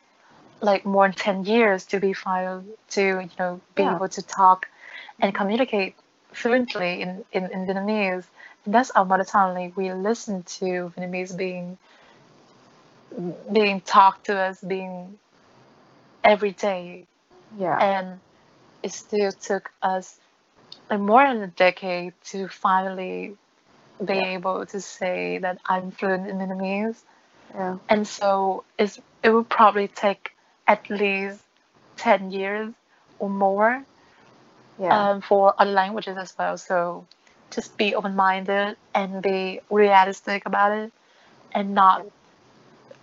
[0.60, 3.96] like more than 10 years to be fine to you know be Yeah.
[3.96, 4.66] able to talk
[5.20, 5.94] and communicate
[6.32, 8.24] fluently in, in, in Vietnamese.
[8.64, 9.54] And that's our mother tongue.
[9.54, 11.78] Like we listen to Vietnamese being
[13.52, 15.18] being talked to us being
[16.24, 17.06] every day
[17.58, 17.78] yeah.
[17.80, 18.20] and
[18.82, 20.18] it still took us
[20.90, 23.36] like more than a decade to finally
[24.06, 24.26] be Yeah.
[24.36, 27.02] able to say that I'm fluent in Vietnamese.
[27.54, 27.76] yeah.
[27.88, 30.32] And so it's it would probably take
[30.66, 31.44] at least
[31.96, 32.74] ten years
[33.18, 33.84] or more
[34.78, 34.90] Yeah.
[34.90, 36.56] um, for other languages as well.
[36.56, 37.06] So
[37.50, 40.92] just be open-minded and be realistic about it
[41.52, 42.06] and not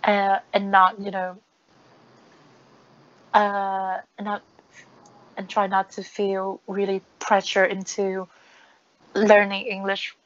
[0.04, 1.38] uh, and not you know
[3.34, 4.42] uh, and not
[5.36, 8.28] and try not to feel really pressure into
[9.14, 10.16] learning english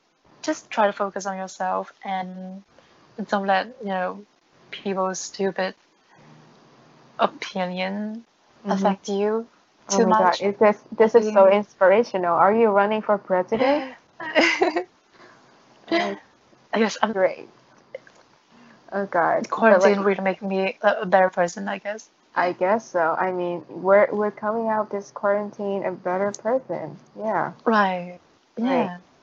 [0.44, 2.62] just try to focus on yourself and
[3.28, 4.24] don't let you know
[4.70, 5.74] people's stupid
[7.18, 8.24] opinion
[8.64, 8.72] Mhm.
[8.72, 9.46] affect you
[9.88, 11.52] too Oh my much God, is this this is so Mm.
[11.52, 12.34] inspirational.
[12.34, 13.84] Are you running for president?
[15.90, 16.18] Like,
[16.72, 17.48] I guess I'm Great.
[18.92, 19.48] Oh God.
[19.50, 22.10] Quarantine like, really make me a better person, I guess.
[22.34, 23.00] I guess so.
[23.18, 26.96] I mean, we're we're coming out this quarantine a better person.
[27.18, 27.52] Yeah.
[27.64, 28.20] Right.
[28.62, 28.90] Right.
[28.90, 28.98] Yeah.
[28.98, 29.13] But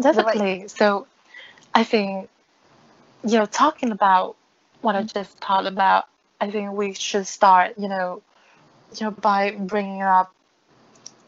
[0.00, 0.68] Definitely.
[0.68, 1.06] So
[1.74, 2.28] I think,
[3.24, 4.36] you know, talking about
[4.82, 6.06] what I just talked about,
[6.40, 8.22] I think we should start, you know,
[8.98, 10.32] you know, by bringing up,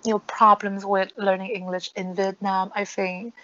[0.05, 2.71] you know, problems with learning English in Vietnam.
[2.75, 3.35] I think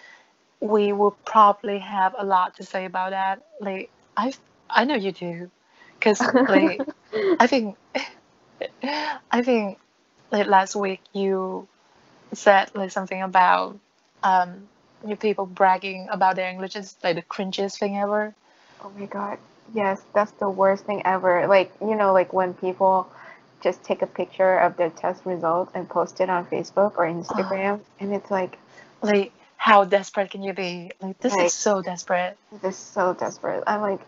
[0.59, 3.41] we will probably have a lot to say about that.
[3.59, 4.33] Like, I,
[4.69, 5.51] I know you do,
[5.99, 6.83] because like
[7.39, 7.77] I think,
[9.31, 9.79] I think,
[10.31, 11.67] like last week you
[12.33, 13.77] said like something about
[14.23, 14.67] um
[15.07, 18.33] you people bragging about their English is like the cringiest thing ever.
[18.81, 19.37] oh my God.
[19.73, 21.47] Yes, that's the worst thing ever.
[21.47, 23.09] Like, you know, like when people
[23.61, 27.79] just take a picture of their test result and post it on Facebook or Instagram,
[27.99, 28.57] and it's like,
[29.01, 30.91] Like, how desperate can you be?
[31.01, 32.37] Like, this like is so desperate.
[32.61, 33.63] This is so desperate.
[33.65, 34.01] I'm like,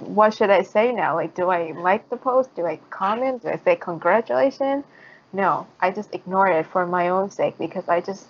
[0.00, 1.14] what should I say now?
[1.16, 2.54] Like, do I like the post?
[2.54, 3.42] Do I comment?
[3.42, 4.84] Do I say congratulations?
[5.32, 8.26] No, I just ignore it for my own sake because I just,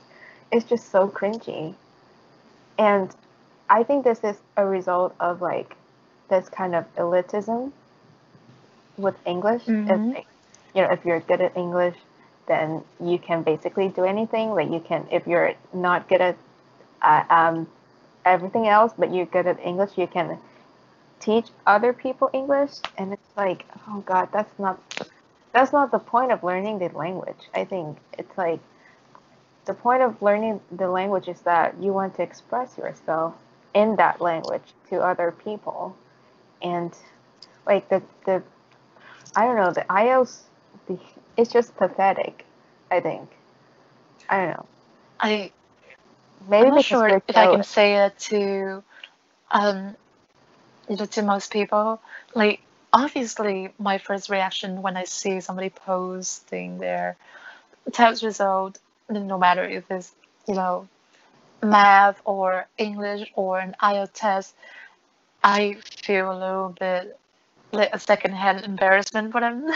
[0.51, 1.75] it's just so cringy.
[2.83, 3.15] And
[3.71, 5.77] I think this is a result of like
[6.29, 7.71] this kind of elitism
[8.97, 9.65] with English.
[9.67, 9.91] Mhm.
[9.91, 10.27] It's like,
[10.75, 11.97] you know, if you're good at English,
[12.47, 14.51] then you can basically do anything.
[14.59, 16.37] Like you can, if you're not good at
[17.03, 17.69] uh, um,
[18.25, 20.39] everything else, but you're good at English, you can
[21.21, 22.73] teach other people English.
[22.99, 24.77] And it's like, oh God, that's not
[25.53, 27.43] that's not the point of learning the language.
[27.55, 28.61] I think it's like
[29.67, 33.35] the point of learning the language is that you want to express yourself
[33.75, 35.97] in that language to other people.
[36.63, 36.97] And
[37.67, 38.43] like the the
[39.37, 40.43] I don't know, the IELTS
[40.87, 40.99] the
[41.37, 42.45] it's just pathetic,
[42.91, 43.31] I think.
[44.29, 44.67] I don't know.
[45.21, 45.53] I
[46.49, 48.83] Maybe I'm not sure if I can say it to
[49.51, 49.97] um
[50.89, 52.01] you know to most people.
[52.35, 52.61] Like
[52.93, 57.17] obviously my first reaction when I see somebody posting their
[57.93, 60.15] test result, no matter if it's,
[60.47, 60.89] you know,
[61.63, 64.55] math or English or an IELTS test,
[65.43, 67.19] I feel a little bit
[67.73, 69.67] like a secondhand embarrassment for them.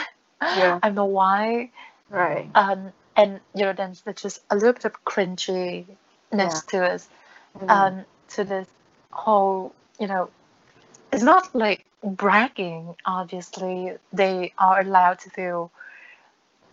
[0.41, 0.79] Yeah.
[0.83, 1.71] I don't know why.
[2.11, 2.49] Right.
[2.55, 5.87] Um, and you know, then there's just a little bit of cringiness
[6.33, 6.61] Yeah.
[6.69, 7.09] to us,
[7.59, 7.71] Mhm.
[7.71, 8.69] um, to this
[9.13, 10.31] whole, you know,
[11.13, 12.95] it's not like bragging.
[13.05, 15.71] Obviously, they are allowed to feel,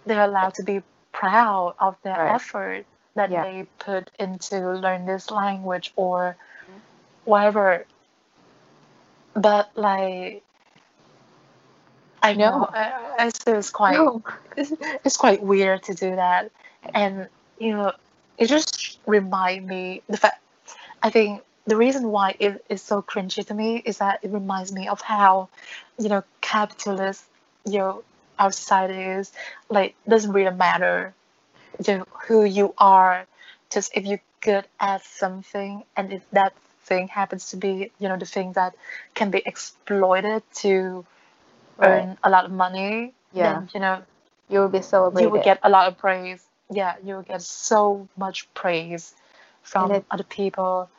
[0.05, 2.35] they're allowed to be proud of their Right.
[2.35, 3.43] effort that Yeah.
[3.43, 6.35] they put into learn this language or
[7.25, 7.85] whatever.
[9.35, 10.43] But like,
[12.23, 12.69] I know, No.
[12.73, 14.21] I, I it's quite No.
[14.57, 14.73] it's,
[15.05, 16.51] it's quite weird to do that
[16.93, 17.93] and you know
[18.37, 20.41] it just remind me the fact
[21.03, 24.71] i think the reason why it is so cringy to me is that it reminds
[24.71, 25.49] me of how
[25.97, 27.23] you know capitalist
[27.65, 28.03] you know
[28.49, 29.31] society is
[29.69, 31.13] like doesn't really matter
[31.85, 33.25] you know, who you are
[33.69, 36.53] just if you're good at something and if that
[36.83, 38.73] thing happens to be you know the thing that
[39.13, 41.05] can be exploited to
[41.77, 42.03] Right.
[42.03, 43.53] earn a lot of money Yeah.
[43.53, 44.03] then you know
[44.49, 45.31] You will be so you celebrated.
[45.31, 46.43] will get a lot of praise.
[46.69, 49.13] Yeah, you will get so much praise
[49.63, 50.89] from it- other people.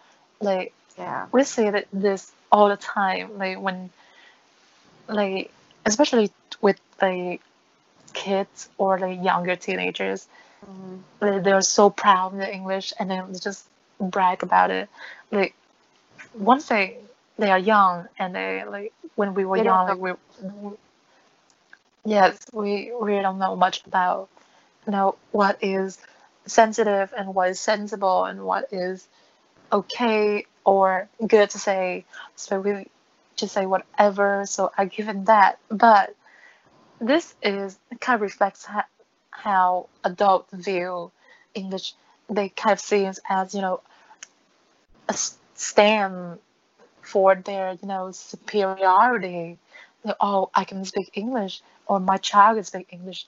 [0.40, 1.26] Like yeah.
[1.32, 3.38] we see that this all the time.
[3.38, 3.90] Like when,
[5.08, 5.50] like
[5.86, 7.38] especially with the
[8.14, 10.28] kids or the younger teenagers,
[10.66, 11.02] Mhm.
[11.20, 13.66] like, they're so proud of their English and then they just
[14.00, 14.88] brag about it.
[15.30, 15.54] Like
[16.34, 20.12] one thing, they are young and they like when we were They young, like we,
[20.42, 20.76] we
[22.04, 24.28] yes, we really don't know much about
[24.86, 25.98] you know what is
[26.46, 29.06] sensitive and what is sensible and what is
[29.72, 32.04] okay or good to say.
[32.36, 32.86] So we
[33.36, 34.44] just say whatever.
[34.46, 35.58] So I give it that.
[35.68, 36.14] But
[37.00, 38.84] this is kind of reflects how,
[39.30, 41.10] how adults view
[41.54, 41.94] English.
[42.28, 43.80] They kind of see it as you know
[45.08, 45.14] a
[45.54, 46.38] stand
[47.02, 49.58] for their you know superiority.
[50.04, 53.26] That, oh, I can speak English, or my child can speak English.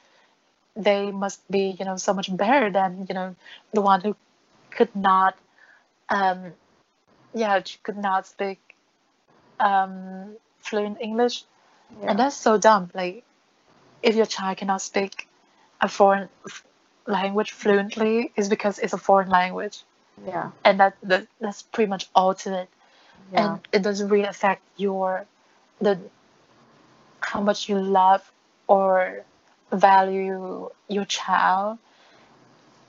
[0.75, 3.37] They must be you know so much better than you know
[3.73, 4.17] the one who
[4.71, 5.37] could not
[6.09, 6.53] um,
[7.35, 8.66] yeah, could not speak
[9.61, 11.45] um, fluent English,
[12.01, 12.11] Yeah.
[12.11, 12.91] and that's so dumb.
[12.95, 13.25] Like,
[14.03, 15.29] if your child cannot speak
[15.81, 16.29] a foreign
[17.07, 19.83] language fluently, is because it's a foreign language,
[20.27, 20.51] yeah.
[20.65, 22.69] and that, that that's pretty much all to it.
[23.33, 23.53] Yeah.
[23.55, 25.27] And it doesn't really affect your
[25.81, 25.99] the
[27.21, 28.23] how much you love
[28.69, 29.25] or
[29.73, 31.79] value your child.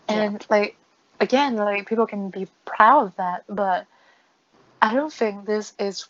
[0.10, 0.24] Yeah.
[0.24, 0.78] And like
[1.20, 3.86] again, like people can be proud of that, but
[4.82, 6.08] I don't think this is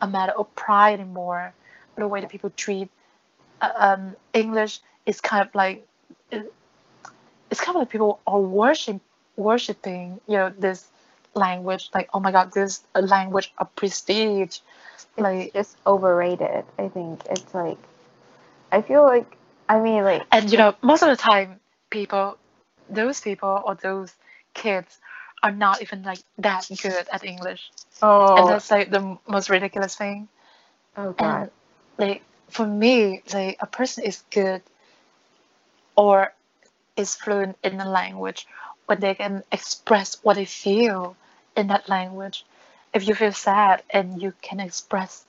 [0.00, 1.54] a matter of pride anymore.
[1.96, 2.90] The way that people treat
[3.60, 5.86] uh, um, English is kind of like
[6.30, 6.52] it-
[7.50, 9.00] it's kind of like people are worship
[9.36, 10.90] worshiping you know this
[11.34, 14.58] language like oh my god this language of prestige
[15.16, 16.64] like it's just overrated.
[16.78, 17.78] I think it's like,
[18.72, 19.36] I feel like,
[19.68, 22.36] I mean, like, and you know most of the time people
[22.88, 24.14] those people or those
[24.54, 24.98] kids
[25.44, 27.72] are not even like that good at english.
[28.02, 30.28] Oh, and that's like the most ridiculous thing.
[30.96, 31.50] Oh god, and
[31.98, 34.62] like for me like a person is good
[35.96, 36.34] or
[36.96, 38.46] is fluent in a language
[38.86, 41.16] when they can express what they feel
[41.56, 42.44] in that language.
[42.94, 45.26] If you feel sad and you can express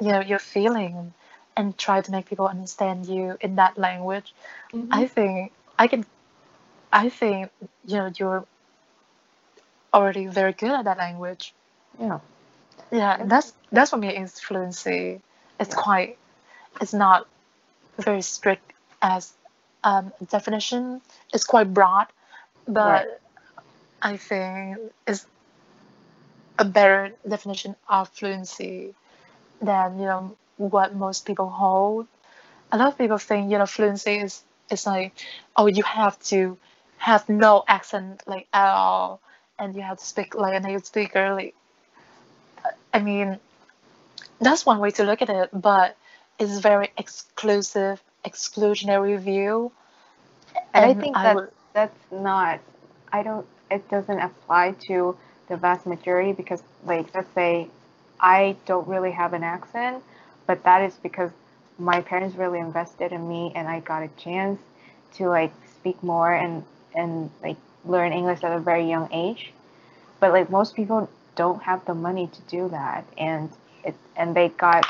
[0.00, 1.14] you know your feeling
[1.56, 4.34] and try to make people understand you in that language
[4.72, 4.92] Mhm.
[4.92, 6.04] i think i can
[6.92, 7.50] i think
[7.86, 8.46] you know you're
[9.94, 11.54] already very good at that language
[11.98, 12.18] yeah,
[12.90, 15.20] yeah, that's that's what means fluency.
[15.60, 15.74] It's Yeah.
[15.74, 16.18] quite,
[16.80, 17.26] it's not
[17.98, 18.72] very strict
[19.02, 19.32] as
[19.84, 21.00] um, definition.
[21.32, 22.06] It's quite broad,
[22.66, 23.08] but Right.
[24.02, 25.26] I think it's
[26.58, 28.94] a better definition of fluency
[29.60, 32.06] than you know what most people hold.
[32.72, 35.12] A lot of people think you know fluency is is like
[35.56, 36.58] oh you have to
[36.98, 39.20] have no accent like at all
[39.58, 41.54] and you have to speak like a native speaker like
[42.92, 43.38] I mean,
[44.40, 45.96] that's one way to look at it, but
[46.38, 49.72] it's very exclusive, exclusionary view.
[50.74, 51.36] and I think that
[51.74, 52.60] that's not.
[53.12, 53.46] I don't.
[53.70, 55.16] It doesn't apply to
[55.48, 57.68] the vast majority because, like, let's say,
[58.20, 60.02] I don't really have an accent,
[60.46, 61.30] but that is because
[61.78, 64.60] my parents really invested in me, and I got a chance
[65.14, 67.56] to like speak more and and like
[67.88, 69.52] learn English at a very young age.
[70.20, 73.50] But like most people don't have the money to do that, and
[73.84, 74.86] it and they got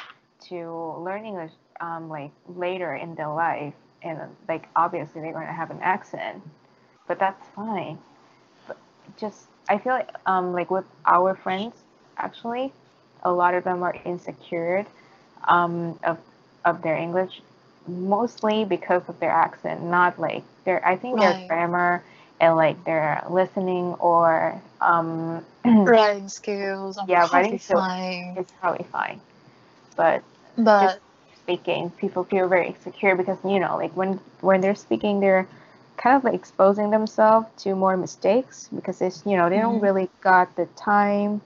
[0.49, 5.53] to learn English um, like later in their life, and like obviously they're going to
[5.53, 6.43] have an accent,
[7.07, 7.99] but that's fine.
[8.67, 8.79] But
[9.19, 11.75] just I feel like um like with our friends
[12.19, 12.73] actually,
[13.23, 14.87] a lot of them are insecure
[15.47, 16.19] um of
[16.65, 17.43] of their English,
[17.87, 22.03] mostly because of their accent, not like their I think their grammar
[22.41, 25.45] and like their listening or um
[25.87, 27.87] writing skills are Yeah, writing skills.
[28.37, 29.21] it's probably fine,
[29.97, 30.23] but
[30.57, 31.01] but
[31.43, 35.47] speaking, people feel very insecure because you know, like when when they're speaking, they're
[35.97, 39.81] kind of like exposing themselves to more mistakes because it's you know they don't Mhm.
[39.81, 41.41] really got the time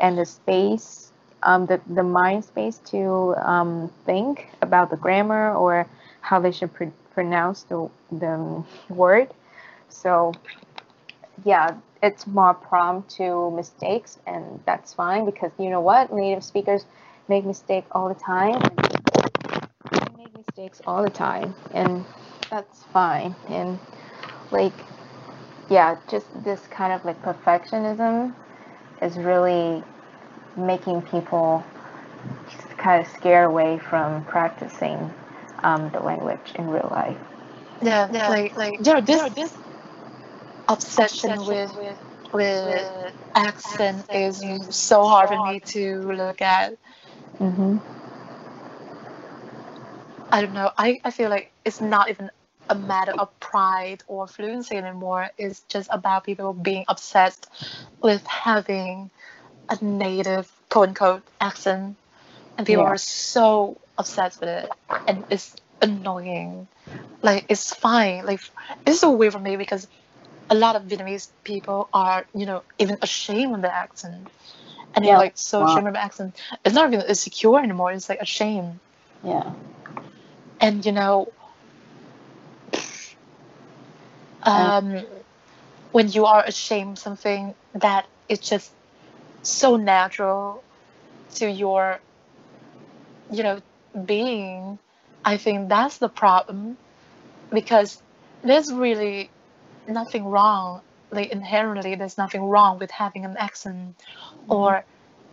[0.00, 5.86] and the space, um, the the mind space to um, think about the grammar or
[6.20, 6.84] how they should pr-
[7.14, 9.28] pronounce the the word.
[9.88, 10.32] So
[11.44, 16.84] yeah, it's more prone to mistakes, and that's fine because you know what, native speakers
[17.28, 18.60] make mistakes all the time.
[19.92, 22.04] They make mistakes all the time, and
[22.50, 23.34] that's fine.
[23.48, 23.78] And
[24.50, 24.74] like,
[25.70, 28.34] yeah, just this kind of like perfectionism
[29.02, 29.84] is really
[30.56, 31.64] making people
[32.78, 35.12] kind of scare away from practicing
[35.62, 37.18] um, the language in real life.
[37.82, 39.52] yeah, Yeah, like like, you know this, you this
[40.68, 41.98] obsession, obsession with with,
[42.32, 46.76] with with accent accent is is so hard for me to look at.
[47.40, 47.76] Mm-hmm.
[50.32, 50.70] I don't know.
[50.76, 52.30] I, I feel like it's not even
[52.68, 55.30] a matter of pride or fluency anymore.
[55.38, 57.46] It's just about people being obsessed
[58.02, 59.10] with having
[59.68, 61.96] a native quote unquote accent.
[62.56, 62.86] And people Yeah.
[62.86, 64.72] are so obsessed with it.
[65.06, 66.68] And it's annoying.
[67.22, 68.24] Like it's fine.
[68.26, 68.40] Like
[68.86, 69.86] it's so weird for me because
[70.50, 74.28] a lot of Vietnamese people are, you know, even ashamed of their accent.
[74.94, 75.64] And they're like so Wow.
[75.64, 76.40] ashamed of accent.
[76.64, 78.80] It's not even insecure anymore, it's like ashamed
[79.24, 79.52] Yeah.
[80.60, 81.32] and you know
[84.42, 85.04] um,
[85.92, 88.74] when you are ashamed of something that is just
[89.42, 90.64] so natural
[91.34, 92.00] to your
[93.30, 93.60] you know
[94.04, 94.78] being
[95.24, 96.76] i think that's the problem
[97.50, 98.02] because
[98.42, 99.30] there's really
[99.88, 100.80] nothing wrong
[101.10, 104.52] like inherently there's nothing wrong with having an accent mm-hmm.
[104.52, 104.84] or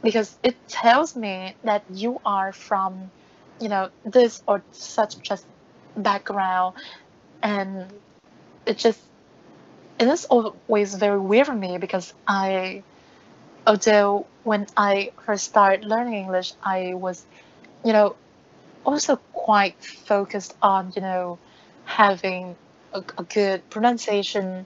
[0.04, 3.12] because it tells me that you are from
[3.60, 5.46] you know this or such just
[5.96, 6.76] background.
[7.42, 7.92] And
[8.66, 9.00] it just
[10.00, 12.84] it is always very weird for me because i
[13.66, 17.26] although when i first started learning english i was
[17.86, 18.16] you know
[18.86, 21.38] also quite focused on you know
[21.86, 22.56] having
[22.96, 24.66] a, a good pronunciation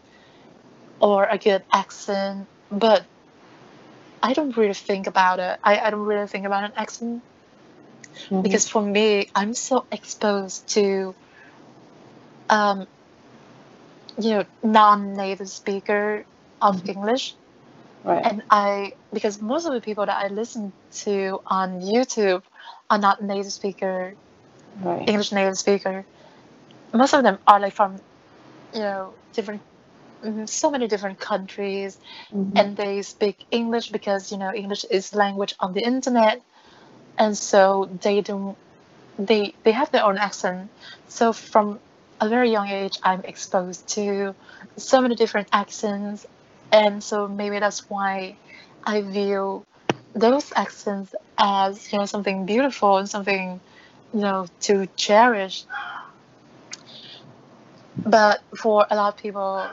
[0.99, 3.03] or a good accent but
[4.23, 7.23] i don't really think about it i, I don't really think about an accent
[8.29, 8.43] Mhm.
[8.43, 11.15] because for me i'm so exposed to
[12.49, 12.87] um
[14.19, 16.25] you know non-native speaker
[16.61, 17.35] of english
[18.03, 18.25] right.
[18.25, 22.43] and i because most of the people that i listen to on youtube
[22.89, 24.15] are not native speaker
[24.83, 25.07] right.
[25.09, 26.05] english native speaker
[26.93, 27.99] most of them are like from
[28.73, 29.61] you know different
[30.23, 31.97] mm, so many different countries
[32.33, 32.51] Mhm.
[32.59, 36.41] and they speak English because you know English is language on the internet,
[37.17, 38.57] and so they don't
[39.17, 40.69] they they have their own accent.
[41.07, 41.79] So from
[42.21, 44.35] a very young age, I'm exposed to
[44.77, 46.25] so many different accents,
[46.71, 48.37] and so maybe that's why
[48.85, 49.63] I view
[50.13, 53.61] those accents as you know something beautiful and something
[54.13, 55.65] you know to cherish.
[58.05, 59.67] But for a lot of people,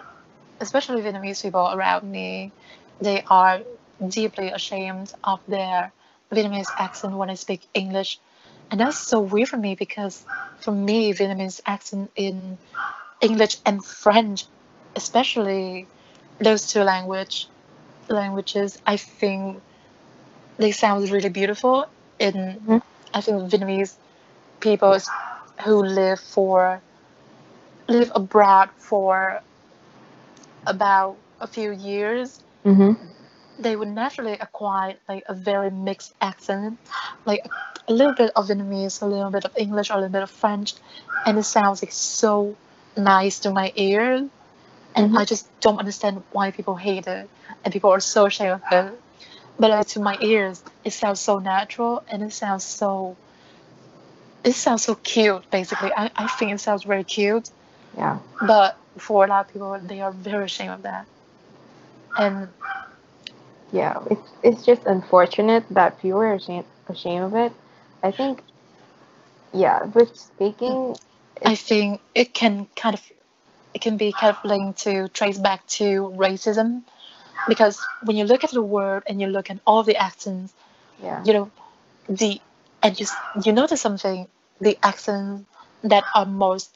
[0.61, 2.53] especially Vietnamese people around me,
[3.01, 3.61] they are
[4.09, 5.93] deeply ashamed of their
[6.33, 8.19] Vietnamese accent when I speak English.
[8.71, 10.25] And that's so weird for me because
[10.61, 12.59] for me, Vietnamese accent in
[13.21, 14.47] English and French,
[14.97, 15.89] especially
[16.41, 17.49] those two language
[18.09, 19.63] languages, I think
[20.59, 21.87] they sound really beautiful.
[22.19, 22.35] In
[22.67, 22.83] Mhm.
[23.15, 23.97] I think Vietnamese
[24.61, 24.99] people
[25.65, 26.83] who live for
[27.89, 29.41] live abroad for
[30.67, 32.97] about a few years Mhm.
[33.59, 36.79] they would naturally acquire like a very mixed accent,
[37.25, 37.47] like
[37.89, 40.75] a little bit of Vietnamese, a little bit of English, a little bit of French,
[41.27, 42.55] and it sounds like so
[42.97, 44.29] nice to my ears.
[44.95, 45.19] And Mhm.
[45.21, 47.29] I just don't understand why people hate it
[47.65, 49.03] and people are so ashamed of it.
[49.59, 53.17] But like, to my ears, it sounds so natural and it sounds so.
[54.45, 55.51] It sounds so cute.
[55.51, 57.51] Basically, I, I think it sounds very cute.
[57.97, 58.19] Yeah.
[58.41, 61.07] But for a lot of people, they are very ashamed of that.
[62.19, 62.49] And
[63.73, 63.99] Yeah.
[64.11, 67.53] It's it's just unfortunate that people are ashamed ashamed of it.
[68.03, 68.43] I think.
[69.53, 70.97] Yeah, with speaking.
[71.45, 73.03] I think it can kind of
[73.75, 76.83] it can be kind of linked to trace back to racism
[77.49, 80.55] because when you look at the word and you look at all the accents,
[81.03, 81.23] Yeah.
[81.25, 81.51] you know,
[82.09, 82.41] the
[82.83, 83.07] and you
[83.45, 84.29] you notice something
[84.61, 85.47] the accents
[85.85, 86.76] that are most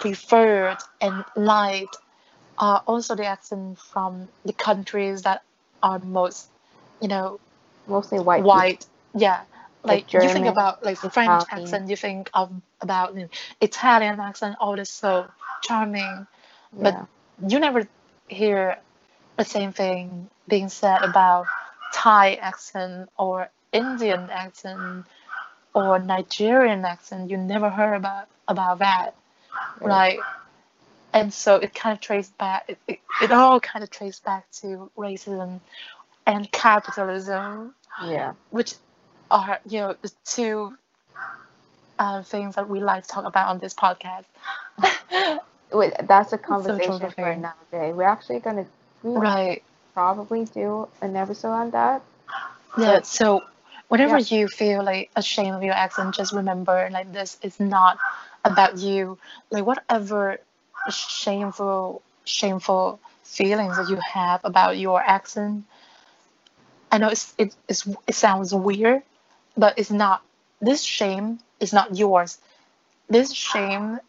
[0.00, 1.96] preferred and liked
[2.58, 5.42] are also the accents from the countries that
[5.82, 6.50] are most
[7.00, 7.38] you know
[7.86, 8.42] Mostly white.
[8.42, 9.44] white yeah
[9.84, 11.48] Like like, you think about like french Italian.
[11.50, 13.28] accent you think of about you know,
[13.60, 15.26] italian accent oh, all this so
[15.62, 16.26] charming
[16.80, 17.06] but Yeah.
[17.46, 17.86] you never
[18.28, 18.78] hear
[19.36, 21.46] the same thing being said about
[21.92, 25.06] thai accent or indian accent
[25.74, 29.14] or nigerian accent you never heard about about that
[29.80, 30.18] Right.
[31.12, 34.50] and so it kind of traced back it, it, it all kind of traced back
[34.60, 35.60] to racism
[36.26, 38.34] and capitalism Yeah.
[38.50, 38.74] which
[39.30, 40.76] are you know the two
[41.98, 44.24] uh, things that we like to talk about on this podcast.
[45.72, 47.92] Wait, that's a conversation for another day.
[47.92, 48.66] We're actually gonna
[49.02, 49.62] we right.
[49.94, 52.02] probably do an episode on that.
[52.76, 53.00] Yeah.
[53.02, 53.42] So
[53.88, 54.18] whenever Yeah.
[54.18, 57.98] you feel like ashamed of your accent, just remember like this is not
[58.44, 59.18] about you.
[59.50, 60.38] Like whatever
[60.90, 65.64] shameful shameful feelings that you have about your accent.
[66.90, 69.02] I know it's it, it's it sounds weird,
[69.56, 70.22] but it's not.
[70.60, 72.38] This shame is not yours.
[73.08, 74.00] This shame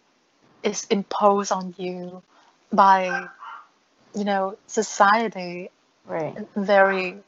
[0.64, 2.24] is imposed on you
[2.72, 3.30] by,
[4.16, 5.70] you know, society,
[6.06, 6.36] Right.
[6.56, 7.24] very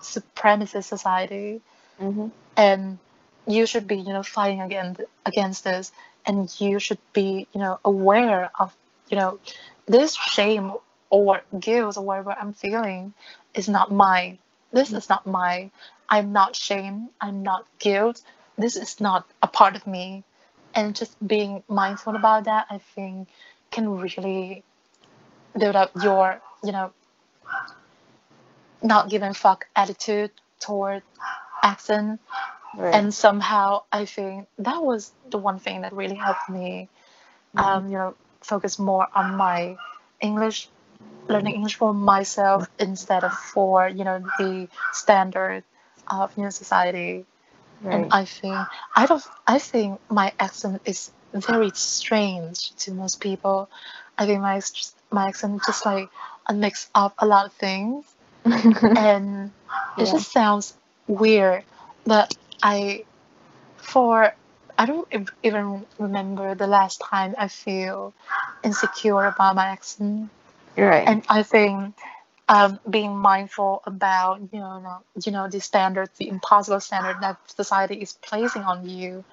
[0.00, 1.60] supremacist society,
[2.00, 2.30] Mhm.
[2.56, 2.98] and
[3.46, 5.92] you should be, you know, fighting against against this,
[6.28, 8.76] and you should be, you know, aware of,
[9.08, 9.40] you know,
[9.86, 10.74] this shame
[11.10, 13.14] or guilt or whatever I'm feeling
[13.54, 14.38] is not mine.
[14.70, 15.70] This is not mine.
[16.08, 17.08] I'm not shame.
[17.20, 18.20] I'm not guilt.
[18.58, 20.22] This is not a part of me.
[20.74, 23.28] And just being mindful about that, I think,
[23.70, 24.62] can really
[25.58, 26.92] build up your, you know,
[28.82, 31.02] not giving fuck attitude toward
[31.62, 32.20] accent.
[32.78, 32.94] Right.
[32.94, 36.88] And somehow I think that was the one thing that really helped me,
[37.54, 37.64] Mhm.
[37.64, 39.76] um, you know, focus more on my
[40.20, 40.70] English
[41.28, 45.64] learning English for myself instead of for you know the standard
[46.08, 47.26] of you know society.
[47.82, 47.92] Right.
[47.92, 49.24] And I think I don't.
[49.46, 53.70] I think my accent is very strange to most people.
[54.18, 54.60] I think my
[55.10, 56.10] my accent just like
[56.46, 58.04] a mix of a lot of things,
[58.96, 59.52] and
[59.96, 60.10] it Yeah.
[60.10, 60.74] just sounds
[61.06, 61.64] weird.
[62.06, 63.04] But I,
[63.76, 64.34] for
[64.78, 65.08] I don't
[65.42, 68.14] even remember the last time I feel
[68.62, 70.30] insecure about my accent,
[70.76, 71.06] right.
[71.06, 71.94] and I think.
[72.48, 77.96] Um, being mindful about you know you know the standards, the impossible standard that society
[78.02, 79.24] is placing on you,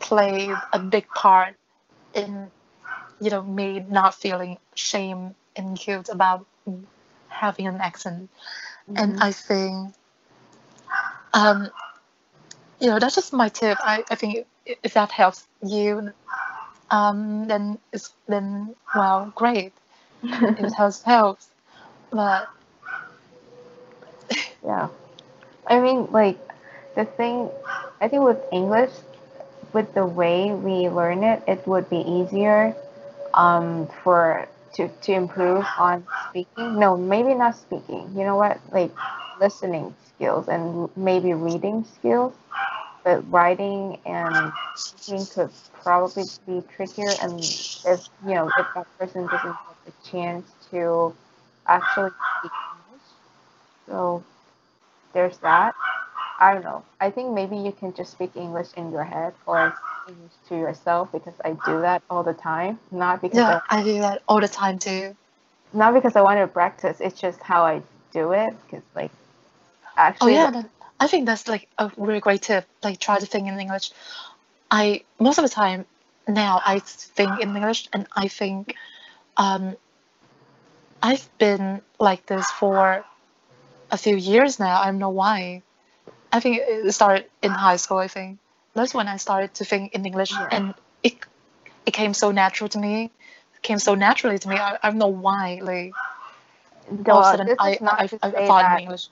[0.00, 1.54] played a big part
[2.14, 2.50] in
[3.20, 6.46] you know me not feeling shame and guilt about
[7.28, 8.30] having an accent
[8.96, 9.20] and Mhm.
[9.20, 9.94] i think
[11.34, 11.68] um
[12.80, 16.12] you know that's just my tip i, I think if that helps you
[16.90, 19.72] um then it's then well great
[20.56, 21.48] it helps helps
[22.10, 22.48] but
[24.64, 24.88] Yeah.
[25.66, 26.38] I mean, like,
[26.94, 27.50] the thing,
[28.00, 28.92] I think with English,
[29.72, 32.74] with the way we learn it, it would be easier
[33.34, 36.78] um, for to, to improve on speaking.
[36.78, 38.10] No, maybe not speaking.
[38.16, 38.58] You know what?
[38.72, 38.90] Like,
[39.40, 42.34] listening skills and maybe reading skills.
[43.04, 45.50] But writing and speaking could
[45.82, 47.16] probably be trickier.
[47.20, 51.14] And if, you know, if that person doesn't get the chance to
[51.66, 53.06] actually speak English.
[53.86, 54.24] So,
[55.12, 55.74] there's that.
[56.38, 56.84] I don't know.
[57.00, 59.74] I think maybe you can just speak English in your head or
[60.08, 62.78] English to yourself because I do that all the time.
[62.90, 65.14] Not because yeah i do that all the time too
[65.72, 67.00] not because I want to practice.
[67.00, 67.82] It's just how I
[68.12, 68.54] do it.
[68.64, 69.10] Because like
[70.20, 70.70] oh yeah that,
[71.00, 73.90] i think that's like a really great tip like try to think in english.
[74.70, 75.86] I most of the time
[76.26, 78.74] now i think in english and i think
[79.36, 79.76] um
[81.02, 83.04] i've been like this for
[83.90, 85.62] a few years now i don't know why.
[86.30, 88.38] I think it started in high school i think.
[88.74, 91.14] That's when i started to think in english and it
[91.86, 93.10] it came so natural to me
[93.54, 95.94] it came so naturally to me i, I don't know why like
[97.08, 99.08] all of a sudden i is i, I, say thought in english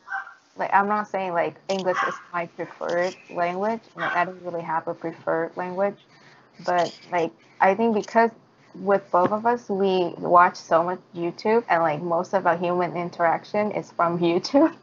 [0.56, 3.82] like I'm not saying like English is my preferred language.
[3.96, 5.98] Like I don't really have a preferred language,
[6.64, 8.30] but like I think because
[8.74, 12.96] with both of us we watch so much YouTube and like most of our human
[12.96, 14.74] interaction is from YouTube,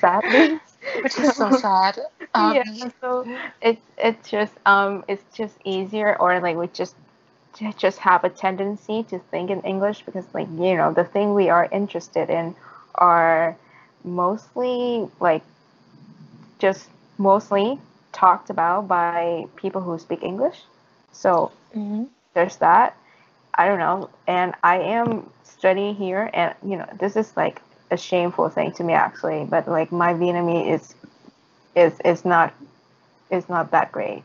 [0.00, 0.60] sadly.
[1.02, 1.98] which is so sad
[2.34, 3.26] um, yeah, so
[3.60, 6.96] it's it's just um it's just easier or like we just
[7.76, 11.50] just have a tendency to think in English because like you know the thing we
[11.50, 12.54] are interested in
[12.94, 13.56] are
[14.04, 15.42] mostly like
[16.58, 16.88] just
[17.18, 17.78] mostly
[18.12, 20.62] talked about by people who speak English.
[21.12, 22.08] So mhm.
[22.34, 22.96] there's that.
[23.54, 24.10] I don't know.
[24.26, 28.84] And I am studying here and you know, this is like a shameful thing to
[28.84, 30.94] me actually, but like my Vietnamese is
[31.74, 32.54] is is not
[33.30, 34.22] is not that great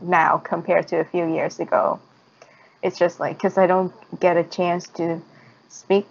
[0.00, 2.00] now compared to a few years ago.
[2.82, 5.20] It's just like because I don't get a chance to
[5.68, 6.06] speak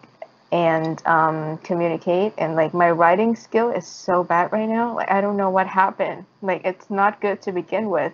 [0.51, 4.95] and um, communicate, and like my writing skill is so bad right now.
[4.95, 6.25] Like I don't know what happened.
[6.41, 8.13] Like it's not good to begin with,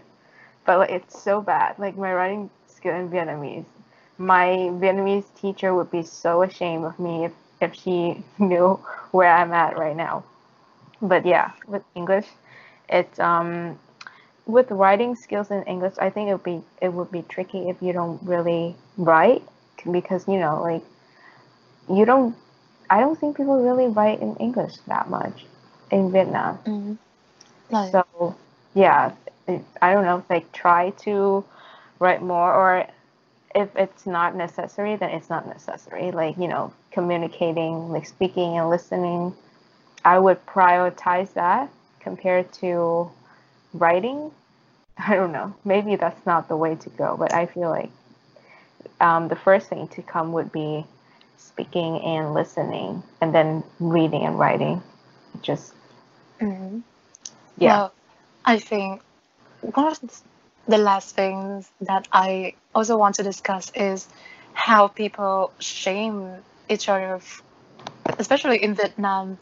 [0.65, 1.77] but like, it's so bad.
[1.79, 3.65] Like my writing skill in Vietnamese.
[4.17, 4.47] My
[4.81, 8.79] Vietnamese teacher would be so ashamed of me if, if she knew
[9.11, 10.23] where I'm at right now.
[11.01, 12.27] But yeah, with English,
[12.89, 13.79] it's um
[14.45, 17.81] with writing skills in English, I think it would be it would be tricky if
[17.81, 19.43] you don't really write
[19.91, 20.83] because you know like
[21.89, 22.35] you don't
[22.89, 25.45] I don't think people really write in English that much
[25.91, 26.59] in Vietnam.
[26.65, 26.97] Mhm.
[27.69, 28.35] Like, So
[28.73, 29.11] yeah,
[29.47, 30.17] it, I don't know.
[30.17, 31.43] if Like try to
[31.99, 32.85] write more, or
[33.55, 36.11] if it's not necessary, then it's not necessary.
[36.11, 39.33] Like you know, communicating, like speaking and listening,
[40.05, 41.69] I would prioritize that
[41.99, 43.09] compared to
[43.73, 44.31] writing.
[44.97, 45.53] I don't know.
[45.65, 47.91] Maybe that's not the way to go, but I feel like
[48.99, 50.85] um, the first thing to come would be
[51.37, 54.81] speaking and listening, and then reading and writing.
[55.41, 55.73] Just
[56.39, 56.83] mhm.
[57.57, 57.77] yeah.
[57.77, 57.93] Well,
[58.45, 59.01] I think
[59.61, 59.99] one of
[60.67, 64.07] the last things that I also want to discuss is
[64.53, 67.19] how people shame each other,
[68.19, 69.37] especially in Vietnam,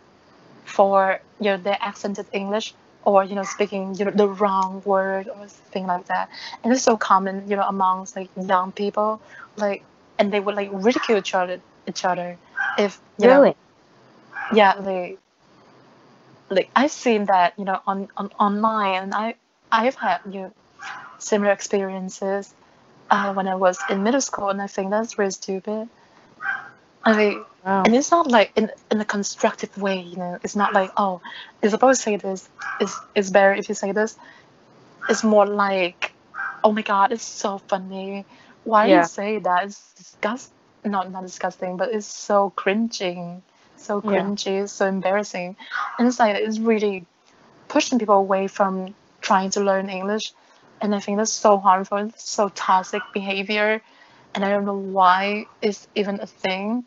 [0.65, 2.73] for you know their accented English
[3.03, 6.29] or you know speaking you know the wrong word or thing like that.
[6.63, 9.21] And it's so common, you know, amongst like young people,
[9.57, 9.83] like,
[10.19, 12.37] and they would like ridicule each other, each other,
[12.77, 13.55] if you know Really?
[14.51, 15.19] yeah like
[16.49, 19.35] like I've seen that you know on, on online and I
[19.71, 20.53] I've had you know,
[21.17, 22.53] similar experiences
[23.09, 25.89] uh, when I was in middle school and I think that's really stupid
[27.03, 27.83] I mean Wow.
[27.85, 31.21] and it's not like in in a constructive way you know it's not like oh
[31.61, 34.15] you're supposed to say this it's it's better if you say this
[35.09, 36.13] it's more like
[36.63, 38.25] oh my god it's so funny
[38.63, 38.97] why do Yeah.
[38.97, 40.51] you say that it's disgust
[40.85, 43.41] not not disgusting but it's so cringing
[43.75, 44.31] so Yeah.
[44.33, 45.55] cringy so embarrassing.
[45.97, 47.05] And it's like it's really
[47.67, 50.33] pushing people away from trying to learn english.
[50.81, 53.81] And i think that's so harmful it's so toxic behavior.
[54.33, 56.85] And i don't know why it's even a thing.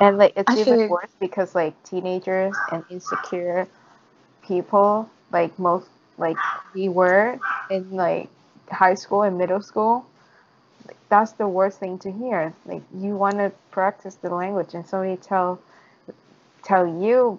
[0.00, 3.68] And like it's I even feel- worse because like teenagers and insecure
[4.42, 6.36] people, like most like
[6.74, 7.38] we were
[7.70, 8.28] in like
[8.70, 10.06] high school and middle school,
[11.12, 12.54] that's the worst thing to hear.
[12.66, 15.60] Like you want to practice the language and somebody tell
[16.62, 17.38] tell you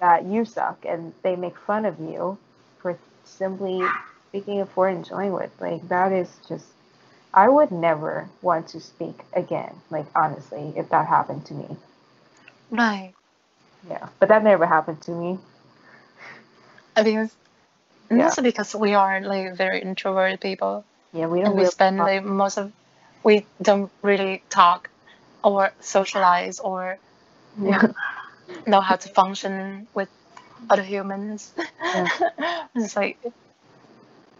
[0.00, 2.38] that you suck and they make fun of you
[2.80, 3.82] for simply
[4.28, 5.50] speaking a foreign language.
[5.60, 6.66] Like that is just
[7.34, 11.76] I would never want to speak again, like honestly, if that happened to me.
[12.70, 13.14] right
[13.88, 14.08] Yeah.
[14.20, 15.38] But that never happened to me.
[16.96, 17.36] I think it's
[18.10, 18.16] Yeah.
[18.16, 21.98] mostly because we are like very introverted people, Yeah, we don't and we really spend
[21.98, 22.72] talk- like most of
[23.24, 24.90] we don't really talk
[25.44, 26.98] or socialize or
[27.60, 27.92] yeah.
[28.66, 30.08] know how to function with
[30.70, 31.52] other humans.
[32.74, 33.18] it's like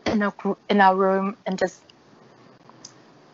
[0.07, 0.35] in our
[0.69, 1.81] in our room and just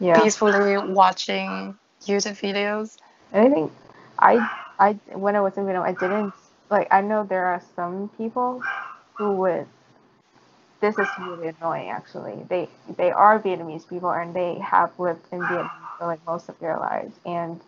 [0.01, 0.21] yeah.
[0.21, 2.97] peacefully watching YouTube videos.
[3.33, 3.73] And I think
[4.19, 6.33] I I when I was in Vietnam, I didn't
[6.71, 6.89] like.
[6.91, 8.63] I know there are some people
[9.15, 9.67] who would.
[10.81, 11.91] This is really annoying.
[11.91, 16.49] Actually, they they are Vietnamese people and they have lived in Vietnam for like most
[16.49, 17.61] of their lives, and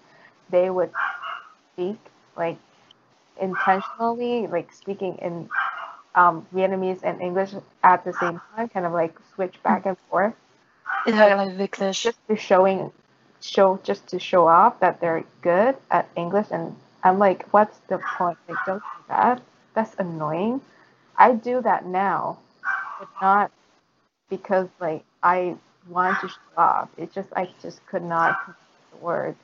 [0.51, 0.91] they would
[1.75, 1.99] speak
[2.37, 2.59] like
[3.41, 5.49] intentionally, like speaking in
[6.15, 7.53] um, Vietnamese and English
[7.83, 10.35] at the same time, kind of like switch back and forth.
[11.07, 11.39] It's like,
[12.03, 12.93] just to showing
[13.41, 17.99] show just to show off that they're good at English and I'm like, what's the
[17.99, 18.39] point?
[18.49, 19.43] Like don't do that.
[19.75, 20.61] That's annoying.
[21.17, 22.39] I do that now,
[23.01, 23.53] but not
[24.31, 25.57] because like I
[25.89, 26.91] want to show off.
[26.99, 28.39] It's just I just could not
[28.93, 29.37] the word.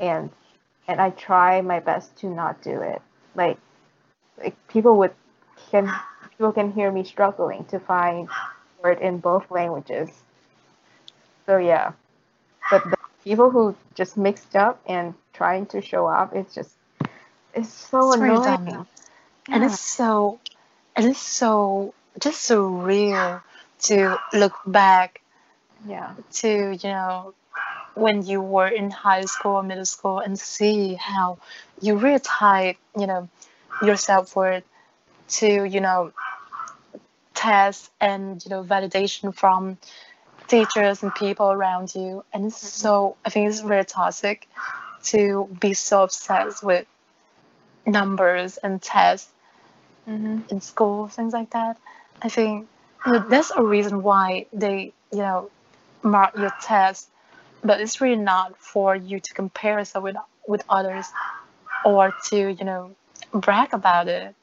[0.00, 0.30] And
[0.88, 3.02] and I try my best to not do it.
[3.36, 3.58] Like
[4.38, 5.12] like people would
[5.70, 5.90] can
[6.30, 8.28] people can hear me struggling to find
[8.82, 10.10] word in both languages.
[11.46, 11.92] So yeah,
[12.70, 16.76] but the people who just mixed up and trying to show off, it's just
[17.54, 18.42] it's so It's annoying.
[18.42, 18.88] dumb.
[19.52, 20.40] and it's so
[20.96, 23.42] and it's so just so real
[23.80, 25.22] to look back
[25.86, 27.34] yeah, to you know
[27.94, 31.38] when you were in high school or middle school and see how
[31.80, 33.28] you really tied you know
[33.82, 34.64] your self-worth
[35.28, 36.12] to you know
[37.34, 39.78] tests and you know validation from
[40.48, 42.24] teachers and people around you.
[42.32, 44.48] And it's so i think it's very toxic
[45.04, 46.86] to be so obsessed with
[47.86, 49.32] numbers and tests
[50.06, 51.78] hmm in school, things like that.
[52.22, 52.68] I think
[53.28, 55.50] that's a reason why they, you know,
[56.02, 57.10] mark your test,
[57.62, 60.16] but it's really not for you to compare yourself with
[60.46, 61.06] with others
[61.84, 62.94] or to, you know,
[63.32, 64.34] brag about it.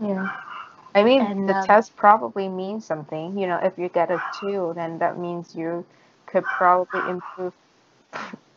[0.00, 0.30] yeah.
[0.94, 3.38] I mean, And, the um, test probably means something.
[3.38, 5.86] You know, if you get a two, then that means you
[6.26, 7.54] could probably improve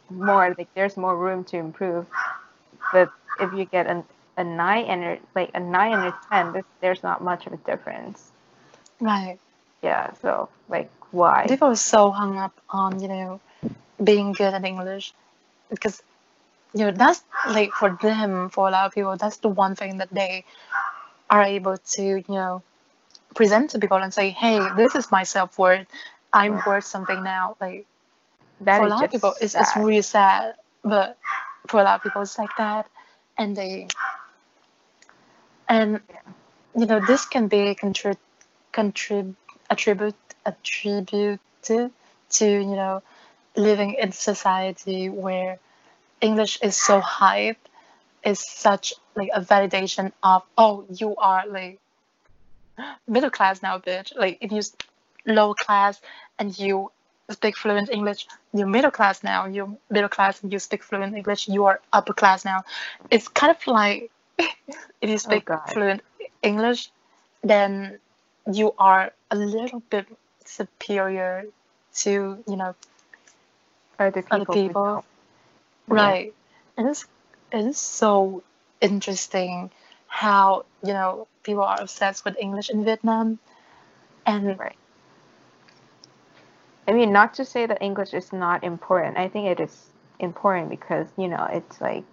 [0.10, 0.54] more.
[0.58, 2.08] Like there's more room to improve.
[2.92, 4.04] But if you get an
[4.38, 7.54] a nine and a, like a nine and a ten, there's, there's not much of
[7.54, 8.32] a difference.
[9.00, 9.40] Right.
[9.82, 10.14] Yeah.
[10.22, 11.46] So like, why?
[11.48, 13.42] People are so hung up on, you know,
[14.04, 15.14] being good at English
[15.70, 16.02] because
[16.74, 19.98] you know that's like for them, for a lot of people, that's the one thing
[20.00, 20.46] that they
[21.30, 22.62] are able to, you know,
[23.36, 25.88] present to people and say, Hey, this is my self worth.
[26.34, 27.56] I'm worth something now.
[27.62, 27.86] Like
[28.62, 31.18] That for a lot of people it's, it's really sad but
[31.68, 32.88] for a lot of people it's like that
[33.38, 33.88] and they
[35.68, 36.02] and
[36.78, 38.18] you know this can be contri-
[38.76, 39.36] contrib-
[39.70, 40.16] attribute
[40.46, 41.40] attributed
[42.38, 43.02] to you know
[43.56, 45.58] living in society where
[46.22, 47.64] english is so hype
[48.24, 51.80] is such like a validation of oh you are like
[53.08, 54.16] middle class now bitch.
[54.16, 54.62] Like if you
[55.26, 56.02] low class
[56.40, 56.92] and you
[57.30, 59.46] speak fluent english you're middle class now.
[59.46, 62.64] You're middle class and you speak fluent english you are upper class now.
[63.10, 65.70] It's kind of like if you oh, speak God.
[65.72, 66.02] fluent
[66.44, 66.92] english
[67.44, 68.00] then
[68.52, 70.06] you are a little bit
[70.46, 71.46] superior
[71.94, 72.76] to you know
[74.00, 74.36] Other people.
[74.42, 75.06] other people don't.
[75.88, 75.96] Yeah.
[75.96, 76.34] right
[76.78, 77.06] and it's
[77.52, 78.44] it is so
[78.82, 79.72] interesting
[80.08, 83.40] how you know people are obsessed with english in vietnam
[84.26, 84.76] and Right.
[86.88, 89.18] I mean, not to say that English is not important.
[89.18, 89.88] I think it is
[90.20, 92.04] important because you know it's like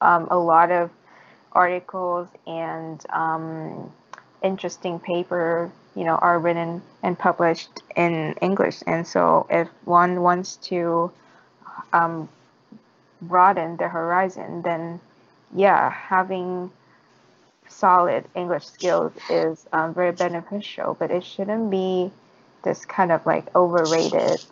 [0.00, 0.90] um, a lot of
[1.52, 3.90] articles and um,
[4.46, 10.56] interesting paper you know are written and published in English, and so if one wants
[10.70, 11.10] to
[11.92, 12.28] um,
[13.20, 15.00] broaden the horizon, then
[15.54, 16.70] yeah, having
[17.68, 22.10] solid English skills is um, very beneficial, but it shouldn't be
[22.62, 24.44] this kind of like overrated.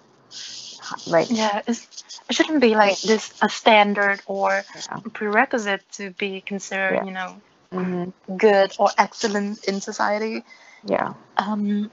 [1.06, 5.00] Like Yeah, it's, it shouldn't be like this a standard or yeah.
[5.12, 7.04] prerequisite to be considered, Yeah.
[7.04, 7.40] you know,
[7.74, 10.44] hmm good or excellent in society.
[10.88, 11.90] yeah, Um,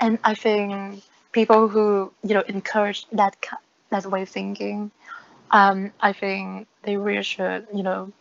[0.00, 1.02] and I think
[1.32, 3.36] people who you know encourage that
[3.90, 4.90] that way of thinking,
[5.50, 8.12] um, I think they really should you know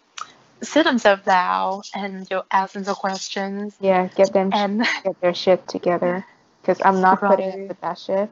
[0.63, 4.07] sit themselves down and you know, ask them the questions yeah.
[4.15, 6.25] Get them and get their shit together
[6.61, 7.53] because I'm not putting Right.
[7.53, 8.29] up with that shit.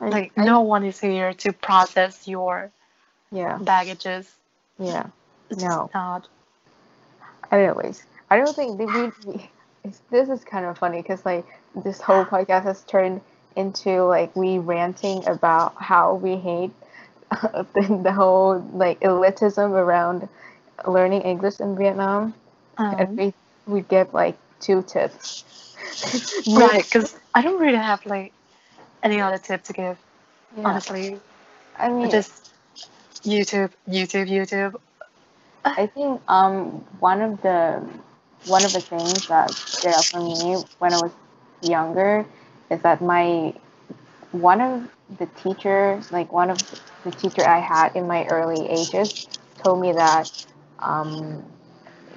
[0.00, 2.72] I- like I- no one is here to process your
[3.32, 4.30] yeah, baggages.
[4.78, 5.08] yeah.
[5.50, 5.90] It's No.
[5.94, 6.28] not.
[7.50, 8.86] Anyways, I don't think that
[9.24, 9.32] we.
[9.32, 9.50] we
[10.10, 11.44] this is kind of funny because like
[11.84, 13.20] this whole podcast has turned
[13.54, 16.70] into like we ranting about how we hate
[17.30, 20.28] the, the whole like elitism around
[20.86, 22.34] learning English in Vietnam,
[22.78, 23.34] and Um, we
[23.66, 25.44] we get like two tips.
[26.48, 28.32] right, because I don't really have like
[29.02, 29.98] any other tip to give.
[30.56, 30.68] Yeah.
[30.68, 31.20] Honestly,
[31.78, 32.52] I mean, just
[33.24, 34.74] YouTube, YouTube, YouTube.
[35.64, 37.82] I think um one of the
[38.46, 41.12] one of the things that stood out for me when I was
[41.62, 42.26] younger
[42.70, 43.54] is that my
[44.32, 44.88] one of
[45.18, 46.58] the teachers, like one of
[47.04, 49.26] the teacher I had in my early ages,
[49.62, 50.30] told me that
[50.80, 51.44] um,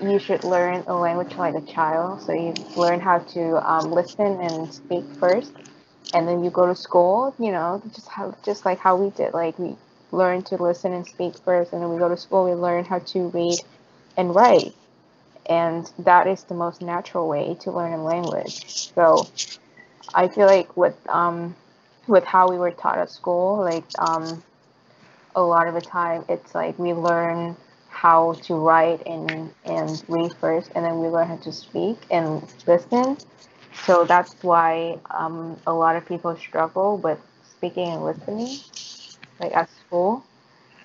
[0.01, 2.21] you should learn a language like a child.
[2.21, 5.53] So you learn how to um, listen and speak first,
[6.13, 7.33] and then you go to school.
[7.39, 9.33] You know, just how just like how we did.
[9.33, 9.75] Like we
[10.11, 12.45] learn to listen and speak first, and then we go to school.
[12.45, 13.59] We learn how to read
[14.17, 14.73] and write,
[15.47, 18.91] and that is the most natural way to learn a language.
[18.93, 19.27] So
[20.13, 21.55] I feel like with um,
[22.07, 24.43] with how we were taught at school, like um,
[25.35, 27.55] a lot of the time it's like we learn
[27.89, 32.43] how to write and and read first, and then we learn how to speak and
[32.67, 33.17] listen.
[33.85, 37.19] So that's why um, a lot of people struggle with
[37.57, 38.57] speaking and listening,
[39.39, 39.69] like at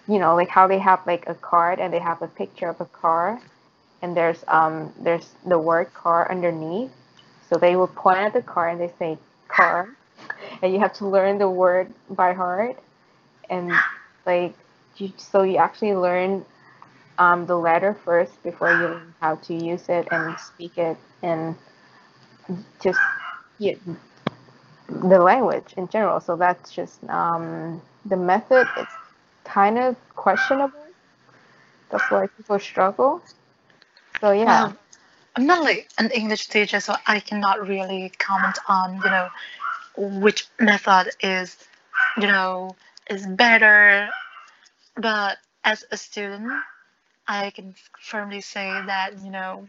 [0.08, 2.80] You know, like how they have like a card and they have a picture of
[2.80, 3.40] a car,
[4.02, 6.90] and there's um there's the word car underneath.
[7.48, 9.88] So they will point at the car and they say car,
[10.62, 12.78] and you have to learn the word by heart,
[13.50, 13.72] and
[14.26, 14.54] like
[14.96, 16.44] you so you actually learn
[17.18, 21.56] um, the letter first before you learn how to use it and speak it and
[22.82, 22.98] just
[23.58, 23.74] yeah,
[24.88, 26.20] the language in general.
[26.20, 28.86] So that's just um, the method is
[29.44, 30.78] kind of questionable.
[31.90, 33.22] That's why people struggle.
[34.20, 34.78] So yeah, Um,
[35.36, 39.28] I'm not like an English teacher, so I cannot really comment on you know
[39.96, 41.56] which method is
[42.16, 42.76] you know
[43.10, 44.08] is better.
[44.96, 46.52] But as a student,
[47.28, 49.68] I can firmly say that you know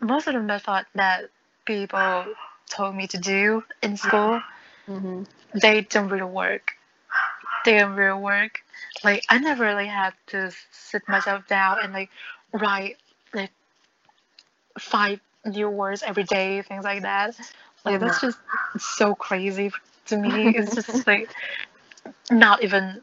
[0.00, 1.30] most of the method that
[1.64, 2.26] people
[2.68, 4.40] told me to do in school
[4.86, 5.22] hmm
[5.54, 6.73] they don't really work.
[7.64, 8.62] They don't work.
[9.04, 12.10] Like I never really had to sit myself down and like
[12.52, 12.96] write
[13.34, 13.52] like
[14.78, 17.36] five new words every day, things like that.
[17.84, 18.38] Like that's just
[18.78, 19.72] so crazy
[20.06, 20.54] to me.
[20.56, 21.30] It's just like
[22.30, 23.02] not even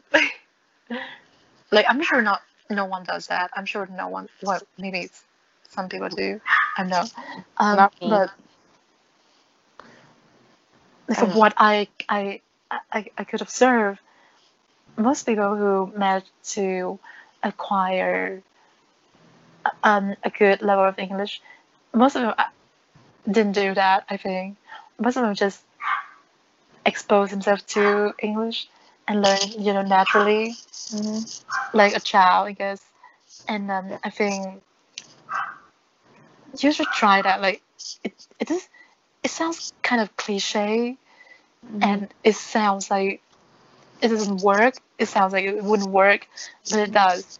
[1.72, 3.50] like I'm sure not no one does that.
[3.56, 5.24] I'm sure no one well maybe it's,
[5.70, 6.40] some people do.
[6.76, 7.10] I don't know.
[7.58, 8.20] Um, Not me.
[8.20, 8.30] but
[11.14, 12.40] from Um, what I, I
[12.92, 13.98] I I could observe,
[14.96, 16.98] most people who manage to
[17.42, 18.42] acquire
[19.82, 21.40] um, a good level of English,
[21.94, 22.44] most of them uh,
[23.30, 24.04] didn't do that.
[24.08, 24.56] I think
[24.98, 25.64] most of them just
[26.86, 28.68] expose themselves to English
[29.06, 30.56] and learn, you know, naturally,
[30.90, 31.20] hmm
[31.74, 32.82] like a child, I guess.
[33.48, 34.62] And um, I think
[36.58, 37.40] you should try that.
[37.40, 37.62] Like
[38.04, 38.68] it, it is.
[39.22, 40.96] It sounds kind of cliche,
[41.80, 43.22] and it sounds like
[44.02, 44.74] it doesn't work.
[44.98, 46.28] It sounds like it wouldn't work,
[46.70, 47.38] but it does.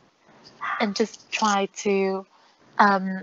[0.81, 2.27] And just try to,
[2.79, 3.23] um,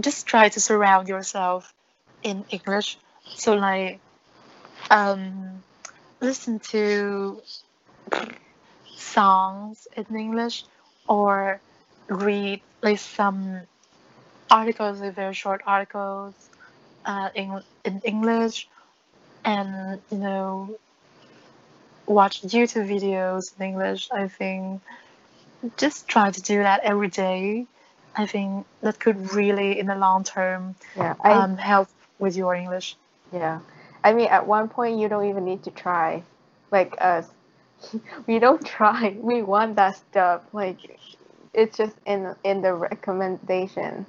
[0.00, 1.74] just try to surround yourself
[2.22, 2.98] in English.
[3.36, 4.00] So like,
[4.90, 5.62] um,
[6.20, 7.42] listen to
[8.96, 10.64] songs in English
[11.08, 11.60] or
[12.08, 13.62] read like some
[14.50, 16.34] articles, like very short articles,
[17.06, 18.68] uh, in in English,
[19.44, 20.76] and you know,
[22.10, 24.08] watch YouTube videos in English.
[24.12, 24.82] I think
[25.76, 27.66] just try to do that every day.
[28.16, 31.14] I think that could really, in the long term, Yeah.
[31.22, 31.88] I um, help
[32.18, 32.96] with your English.
[33.32, 33.60] yeah.
[34.02, 36.22] I mean, at one point you don't even need to try,
[36.70, 37.28] like us.
[38.26, 39.14] we don't try.
[39.20, 40.42] We want that stuff.
[40.52, 40.78] Like,
[41.52, 44.06] it's just in in the recommendation.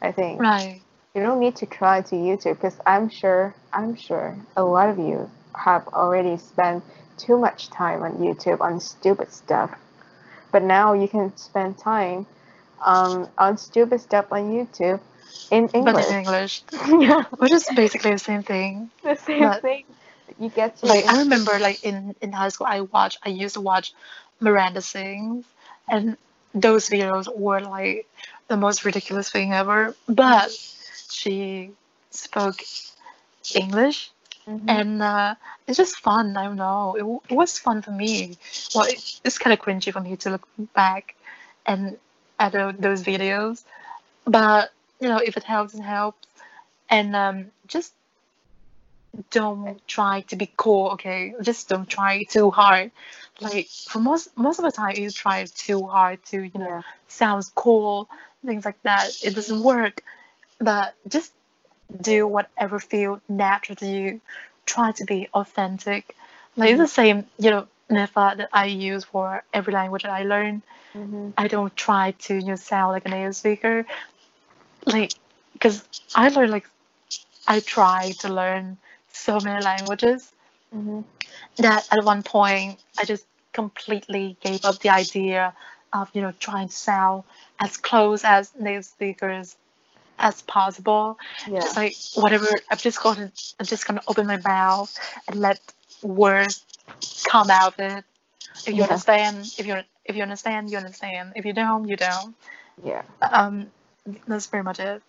[0.00, 0.40] I think.
[0.40, 0.80] Right.
[1.14, 4.98] You don't need to try to YouTube because I'm sure I'm sure a lot of
[4.98, 6.82] you have already spent
[7.18, 9.78] too much time on YouTube on stupid stuff.
[10.52, 12.26] But now you can spend time
[12.84, 15.00] um, on stupid stuff on YouTube
[15.50, 15.94] in English.
[15.94, 18.90] But in English, yeah, which is basically the same thing.
[19.02, 19.84] the same But- thing.
[20.38, 23.18] You get to Like I remember, like in in high school, I watched.
[23.24, 23.92] I used to watch
[24.40, 25.46] Miranda sings,
[25.88, 26.16] and
[26.54, 28.06] those videos were like
[28.48, 29.94] the most ridiculous thing ever.
[30.08, 30.50] But
[31.10, 31.70] she
[32.10, 32.62] spoke
[33.54, 34.10] English,
[34.48, 34.68] Mhm.
[34.68, 35.34] and uh,
[35.66, 36.36] it's just fun.
[36.36, 36.94] I don't know.
[36.96, 38.36] It, w- it was fun for me.
[38.74, 41.14] Well, it, it's kind of cringy for me to look back
[41.66, 41.98] and
[42.40, 43.64] at tho- those videos,
[44.24, 44.70] but
[45.00, 46.26] you know, if it helps, it helps.
[46.90, 47.94] And um, just
[49.30, 50.90] don't try to be cool.
[50.90, 52.90] Okay, just don't try too hard.
[53.40, 56.82] Like for most most of the time, you try too hard to you know yeah.
[57.08, 58.08] sounds cool,
[58.44, 59.10] things like that.
[59.22, 60.02] It doesn't work.
[60.60, 61.32] But just
[62.00, 64.20] do whatever feel natural to you.
[64.66, 66.14] Try to be authentic.
[66.56, 70.22] Like it's the same, you know, method that I use for every language that I
[70.24, 70.62] learn.
[70.94, 71.32] Mhm.
[71.36, 73.86] I don't try to you know sound like a native speaker.
[74.86, 75.12] Like,
[75.52, 75.84] because
[76.14, 76.68] I learned like
[77.46, 78.78] I try to learn
[79.12, 80.32] so many languages
[80.72, 81.04] Mhm.
[81.58, 85.54] that at one point I just completely gave up the idea
[85.92, 87.24] of you know trying to sound
[87.60, 89.56] as close as native speakers
[90.18, 91.18] as possible.
[91.46, 91.60] Yeah.
[91.60, 94.96] Just like whatever, I'm just gonna I'm just gonna open my mouth
[95.28, 95.60] and let
[96.02, 96.64] words
[97.24, 98.04] come out of it.
[98.66, 98.84] If you Yeah.
[98.84, 101.32] understand, if you if you understand, you understand.
[101.36, 102.34] If you don't, you don't.
[102.82, 103.02] Yeah.
[103.20, 103.70] Um,
[104.26, 105.02] that's pretty much it.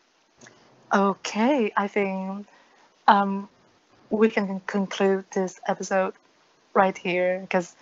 [0.94, 2.48] Okay, I think
[3.08, 3.48] um,
[4.10, 6.14] we can conclude this episode
[6.74, 7.76] right here because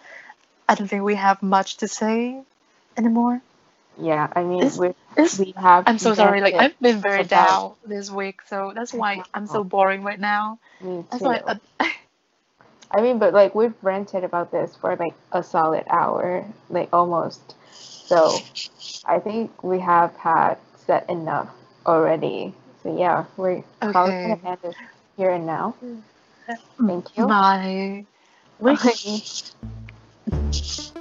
[0.67, 2.41] I don't think we have much to say
[2.97, 3.41] anymore.
[3.99, 4.27] Yeah.
[4.35, 4.93] I mean, we
[5.39, 5.85] we have.
[5.87, 6.41] I'm so sorry.
[6.41, 10.59] Like I've been very down this week, so that's why I'm so boring right now.
[10.81, 11.29] Me That's too.
[11.29, 11.37] why.
[11.37, 11.55] uh,
[12.91, 17.55] I mean, but like we've rented about this for like a solid hour, like almost.
[17.71, 18.41] So
[19.05, 21.49] I think we have had said enough
[21.85, 22.53] already.
[22.83, 24.35] So yeah, we're probably Okay.
[24.35, 24.75] gonna end this
[25.17, 25.75] here and now.
[26.85, 27.27] Thank you.
[27.27, 28.05] Bye.
[28.61, 28.77] Bye.